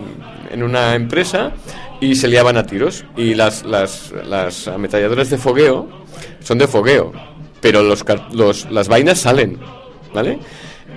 en 0.52 0.63
una 0.63 0.93
empresa 0.93 1.54
y 2.02 2.15
se 2.15 2.28
liaban 2.28 2.58
a 2.58 2.65
tiros. 2.65 3.06
Y 3.15 3.34
las, 3.34 3.63
las, 3.63 4.12
las 4.26 4.67
ametralladoras 4.67 5.30
de 5.30 5.38
fogueo 5.38 5.88
son 6.41 6.58
de 6.58 6.67
fogueo, 6.67 7.13
pero 7.62 7.82
los, 7.82 8.04
los, 8.34 8.69
las 8.71 8.89
vainas 8.89 9.19
salen, 9.21 9.58
¿vale? 10.13 10.38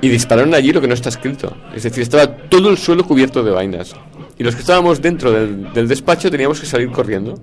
Y 0.02 0.08
dispararon 0.08 0.54
allí 0.54 0.72
lo 0.72 0.80
que 0.80 0.88
no 0.88 0.94
está 0.94 1.08
escrito. 1.08 1.56
Es 1.74 1.82
decir, 1.82 2.02
estaba 2.02 2.26
todo 2.26 2.70
el 2.70 2.78
suelo 2.78 3.04
cubierto 3.04 3.42
de 3.42 3.50
vainas. 3.50 3.94
Y 4.38 4.42
los 4.42 4.54
que 4.54 4.62
estábamos 4.62 5.02
dentro 5.02 5.30
del, 5.30 5.72
del 5.72 5.86
despacho 5.86 6.30
teníamos 6.30 6.58
que 6.60 6.66
salir 6.66 6.90
corriendo, 6.90 7.38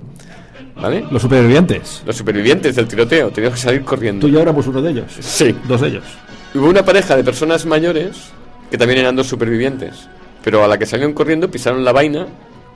¿vale? 0.75 1.05
Los 1.11 1.21
supervivientes. 1.21 2.01
Los 2.05 2.15
supervivientes 2.15 2.75
del 2.75 2.87
tiroteo 2.87 3.29
teníamos 3.29 3.59
que 3.59 3.65
salir 3.65 3.83
corriendo. 3.83 4.21
Tú 4.21 4.29
y 4.29 4.33
yo 4.33 4.41
éramos 4.41 4.65
uno 4.67 4.81
de 4.81 4.91
ellos. 4.91 5.11
Sí. 5.19 5.55
Dos 5.67 5.81
de 5.81 5.89
ellos. 5.89 6.03
Hubo 6.55 6.67
una 6.67 6.83
pareja 6.83 7.15
de 7.15 7.23
personas 7.23 7.65
mayores 7.65 8.31
que 8.71 8.77
también 8.77 8.99
eran 8.99 9.15
dos 9.15 9.27
supervivientes, 9.27 10.07
pero 10.43 10.63
a 10.63 10.67
la 10.67 10.77
que 10.77 10.85
salieron 10.85 11.13
corriendo 11.13 11.51
pisaron 11.51 11.85
la 11.85 11.91
vaina, 11.91 12.27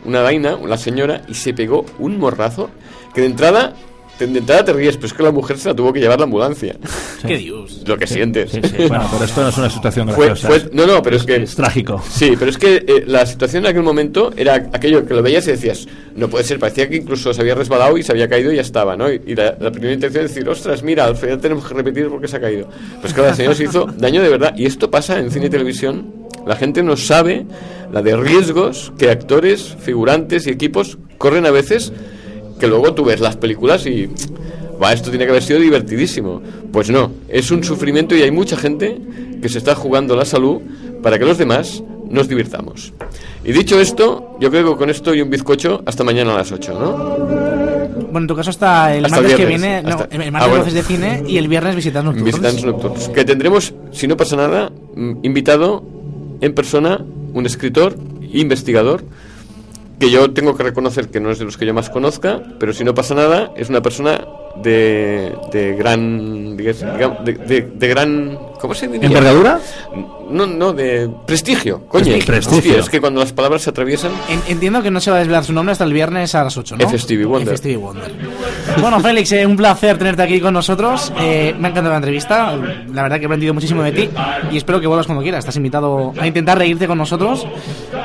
una 0.05 0.21
vaina, 0.21 0.57
la 0.65 0.77
señora, 0.77 1.21
y 1.27 1.33
se 1.33 1.53
pegó 1.53 1.85
un 1.99 2.17
morrazo 2.17 2.69
que 3.13 3.21
de 3.21 3.27
entrada, 3.27 3.73
te- 4.25 4.31
de 4.31 4.39
entrada 4.39 4.65
te 4.65 4.73
ríes, 4.73 4.95
pero 4.95 5.07
es 5.07 5.13
que 5.13 5.23
la 5.23 5.31
mujer 5.31 5.57
se 5.57 5.69
la 5.69 5.75
tuvo 5.75 5.91
que 5.91 5.99
llevar 5.99 6.19
la 6.19 6.25
ambulancia. 6.25 6.75
¿Qué 7.25 7.37
dios? 7.37 7.81
Lo 7.85 7.97
que 7.97 8.07
sientes. 8.07 8.51
Sí, 8.51 8.61
sí. 8.63 8.75
Bueno, 8.87 9.07
pero 9.11 9.25
esto 9.25 9.41
no 9.41 9.49
es 9.49 9.57
una 9.57 9.69
situación 9.69 10.09
Fue- 10.09 10.27
graciosa. 10.27 10.47
fue- 10.59 10.69
no, 10.73 10.85
no, 10.85 11.01
pero 11.01 11.15
es 11.17 11.23
que... 11.23 11.35
Es 11.37 11.55
trágico. 11.55 12.01
Sí, 12.09 12.33
pero 12.37 12.51
es 12.51 12.57
que 12.57 12.83
eh, 12.87 13.03
la 13.07 13.25
situación 13.25 13.63
en 13.65 13.71
aquel 13.71 13.83
momento 13.83 14.31
era 14.37 14.55
aquello 14.73 15.05
que 15.05 15.13
lo 15.13 15.21
veías 15.23 15.47
y 15.47 15.51
decías, 15.51 15.87
no 16.15 16.29
puede 16.29 16.43
ser, 16.43 16.59
parecía 16.59 16.87
que 16.89 16.97
incluso 16.97 17.33
se 17.33 17.41
había 17.41 17.55
resbalado 17.55 17.97
y 17.97 18.03
se 18.03 18.11
había 18.11 18.27
caído 18.29 18.51
y 18.51 18.55
ya 18.57 18.61
estaba, 18.61 18.95
¿no? 18.95 19.11
Y, 19.11 19.21
y 19.25 19.35
la, 19.35 19.55
la 19.59 19.71
primera 19.71 19.93
intención 19.93 20.25
es 20.25 20.33
decir, 20.33 20.47
ostras, 20.47 20.83
mira, 20.83 21.05
al 21.05 21.15
final 21.15 21.39
tenemos 21.39 21.65
que 21.67 21.73
repetir 21.73 22.07
porque 22.09 22.27
se 22.27 22.37
ha 22.37 22.41
caído. 22.41 22.67
Pues 23.01 23.13
claro, 23.13 23.29
la 23.29 23.35
señora 23.35 23.55
se 23.55 23.63
hizo 23.63 23.85
daño 23.97 24.21
de 24.21 24.29
verdad. 24.29 24.53
Y 24.57 24.65
esto 24.65 24.91
pasa 24.91 25.19
en 25.19 25.31
cine 25.31 25.47
y 25.47 25.49
televisión. 25.49 26.13
La 26.45 26.55
gente 26.55 26.81
no 26.83 26.97
sabe 26.97 27.45
la 27.91 28.01
de 28.01 28.15
riesgos 28.17 28.91
que 28.97 29.09
actores, 29.11 29.75
figurantes 29.79 30.47
y 30.47 30.49
equipos 30.49 30.97
corren 31.17 31.45
a 31.45 31.51
veces 31.51 31.93
que 32.61 32.67
luego 32.67 32.93
tú 32.93 33.03
ves 33.03 33.19
las 33.19 33.35
películas 33.35 33.85
y 33.85 34.07
va, 34.81 34.93
esto 34.93 35.09
tiene 35.09 35.25
que 35.25 35.31
haber 35.31 35.43
sido 35.43 35.59
divertidísimo. 35.59 36.41
Pues 36.71 36.89
no, 36.89 37.11
es 37.27 37.51
un 37.51 37.63
sufrimiento 37.63 38.15
y 38.15 38.21
hay 38.21 38.31
mucha 38.31 38.55
gente 38.55 38.97
que 39.41 39.49
se 39.49 39.57
está 39.57 39.75
jugando 39.75 40.15
la 40.15 40.23
salud 40.25 40.61
para 41.03 41.17
que 41.19 41.25
los 41.25 41.37
demás 41.37 41.83
nos 42.09 42.27
divirtamos. 42.29 42.93
Y 43.43 43.51
dicho 43.51 43.79
esto, 43.79 44.37
yo 44.39 44.49
creo 44.51 44.71
que 44.73 44.77
con 44.77 44.89
esto 44.89 45.13
y 45.15 45.21
un 45.21 45.29
bizcocho 45.29 45.81
hasta 45.85 46.03
mañana 46.03 46.33
a 46.35 46.37
las 46.37 46.51
8, 46.51 46.73
¿no? 46.79 47.51
Bueno, 48.11 48.19
en 48.25 48.27
tu 48.27 48.35
caso 48.35 48.49
el 48.49 48.53
Hasta 48.55 48.93
el 48.95 49.01
martes 49.09 49.31
que 49.35 49.45
viernes, 49.45 49.61
viene, 49.61 49.81
no, 49.83 49.89
hasta- 49.89 50.03
el 50.15 50.21
Ah, 50.21 50.31
martes 50.31 50.49
bueno. 50.49 50.63
voces 50.65 50.73
de 50.73 50.83
cine 50.83 51.23
y 51.27 51.37
el 51.37 51.47
viernes 51.47 51.75
visitas 51.75 52.03
nocturnos. 52.03 52.25
Visitantes 52.25 52.65
nocturnos. 52.65 53.09
Que 53.09 53.23
tendremos, 53.25 53.73
si 53.91 54.07
no 54.07 54.17
pasa 54.17 54.35
nada, 54.35 54.71
mm, 54.95 55.11
invitado 55.23 55.83
en 56.41 56.53
persona 56.53 57.03
un 57.33 57.45
escritor, 57.45 57.95
investigador, 58.33 59.03
que 60.01 60.09
yo 60.11 60.31
tengo 60.31 60.57
que 60.57 60.63
reconocer 60.63 61.09
que 61.09 61.19
no 61.19 61.29
es 61.31 61.39
de 61.39 61.45
los 61.45 61.55
que 61.57 61.65
yo 61.65 61.73
más 61.73 61.89
conozca, 61.89 62.41
pero 62.59 62.73
si 62.73 62.83
no 62.83 62.93
pasa 62.95 63.13
nada, 63.15 63.51
es 63.55 63.69
una 63.69 63.81
persona 63.81 64.19
de, 64.61 65.33
de 65.53 65.75
gran. 65.75 66.57
digamos, 66.57 67.23
de, 67.23 67.33
de- 67.33 67.61
de 67.73 67.87
gran. 67.87 68.37
¿Cómo 68.59 68.73
se 68.75 68.87
diría? 68.87 69.07
¿Envergadura? 69.07 69.59
No, 70.29 70.45
no, 70.45 70.71
de 70.73 71.09
prestigio. 71.25 71.81
Coño, 71.87 72.13
Prestigio. 72.25 72.57
Hostia, 72.71 72.77
es 72.79 72.89
que 72.89 73.01
cuando 73.01 73.19
las 73.19 73.33
palabras 73.33 73.61
se 73.63 73.69
atraviesan. 73.69 74.11
En- 74.29 74.41
entiendo 74.47 74.81
que 74.83 74.91
no 74.91 74.99
se 75.01 75.09
va 75.11 75.17
a 75.17 75.19
desvelar 75.19 75.43
su 75.43 75.51
nombre 75.53 75.71
hasta 75.71 75.83
el 75.83 75.93
viernes 75.93 76.33
a 76.35 76.43
las 76.43 76.55
8, 76.57 76.77
¿no? 76.77 76.83
F. 76.85 76.97
Stevie 76.99 77.25
Wonder. 77.25 77.47
F. 77.49 77.57
Stevie 77.57 77.77
Wonder. 77.77 78.11
Bueno, 78.79 78.99
Félix, 78.99 79.31
eh, 79.33 79.45
un 79.45 79.55
placer 79.57 79.97
tenerte 79.97 80.21
aquí 80.23 80.39
con 80.39 80.53
nosotros. 80.53 81.11
Eh, 81.19 81.53
me 81.59 81.67
ha 81.67 81.71
encantado 81.71 81.89
la 81.89 81.97
entrevista. 81.97 82.55
La 82.93 83.03
verdad 83.03 83.17
que 83.17 83.23
he 83.23 83.25
aprendido 83.25 83.53
muchísimo 83.53 83.81
de 83.83 83.91
ti 83.91 84.09
y 84.51 84.57
espero 84.57 84.79
que 84.79 84.87
vuelvas 84.87 85.05
cuando 85.05 85.23
quieras. 85.23 85.39
Estás 85.39 85.55
invitado 85.57 86.13
a 86.19 86.27
intentar 86.27 86.57
reírte 86.57 86.87
con 86.87 86.97
nosotros. 86.97 87.45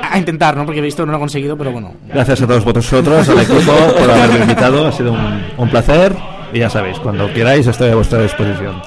A 0.12 0.19
intentar, 0.19 0.57
¿no? 0.57 0.64
Porque 0.64 0.81
he 0.81 0.83
visto 0.83 1.03
que 1.03 1.07
no 1.07 1.12
lo 1.12 1.19
he 1.19 1.21
conseguido, 1.21 1.57
pero 1.57 1.73
bueno. 1.73 1.95
Gracias 2.09 2.42
a 2.42 2.47
todos 2.47 2.64
vosotros, 2.64 3.29
al 3.29 3.38
equipo, 3.40 3.73
por 3.99 4.11
haberme 4.11 4.40
invitado. 4.40 4.87
Ha 4.87 4.92
sido 4.92 5.12
un, 5.12 5.42
un 5.57 5.69
placer. 5.69 6.14
Y 6.53 6.61
ya 6.61 6.71
sabéis, 6.71 6.99
cuando 7.01 7.33
queráis 7.33 7.66
estoy 7.66 7.90
a 7.90 7.95
vuestra 7.97 8.23
disposición. 8.23 8.81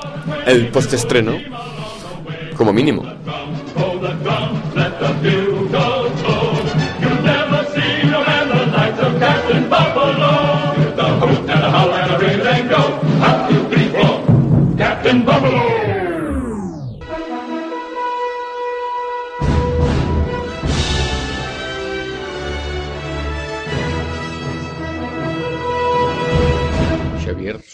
El 0.46 0.68
postestreno, 0.68 1.34
como 2.56 2.72
mínimo. 2.74 3.04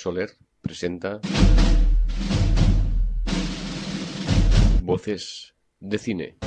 Soler 0.06 0.30
presenta 0.62 1.20
Voces 4.84 5.56
de 5.80 5.98
Cine. 5.98 6.45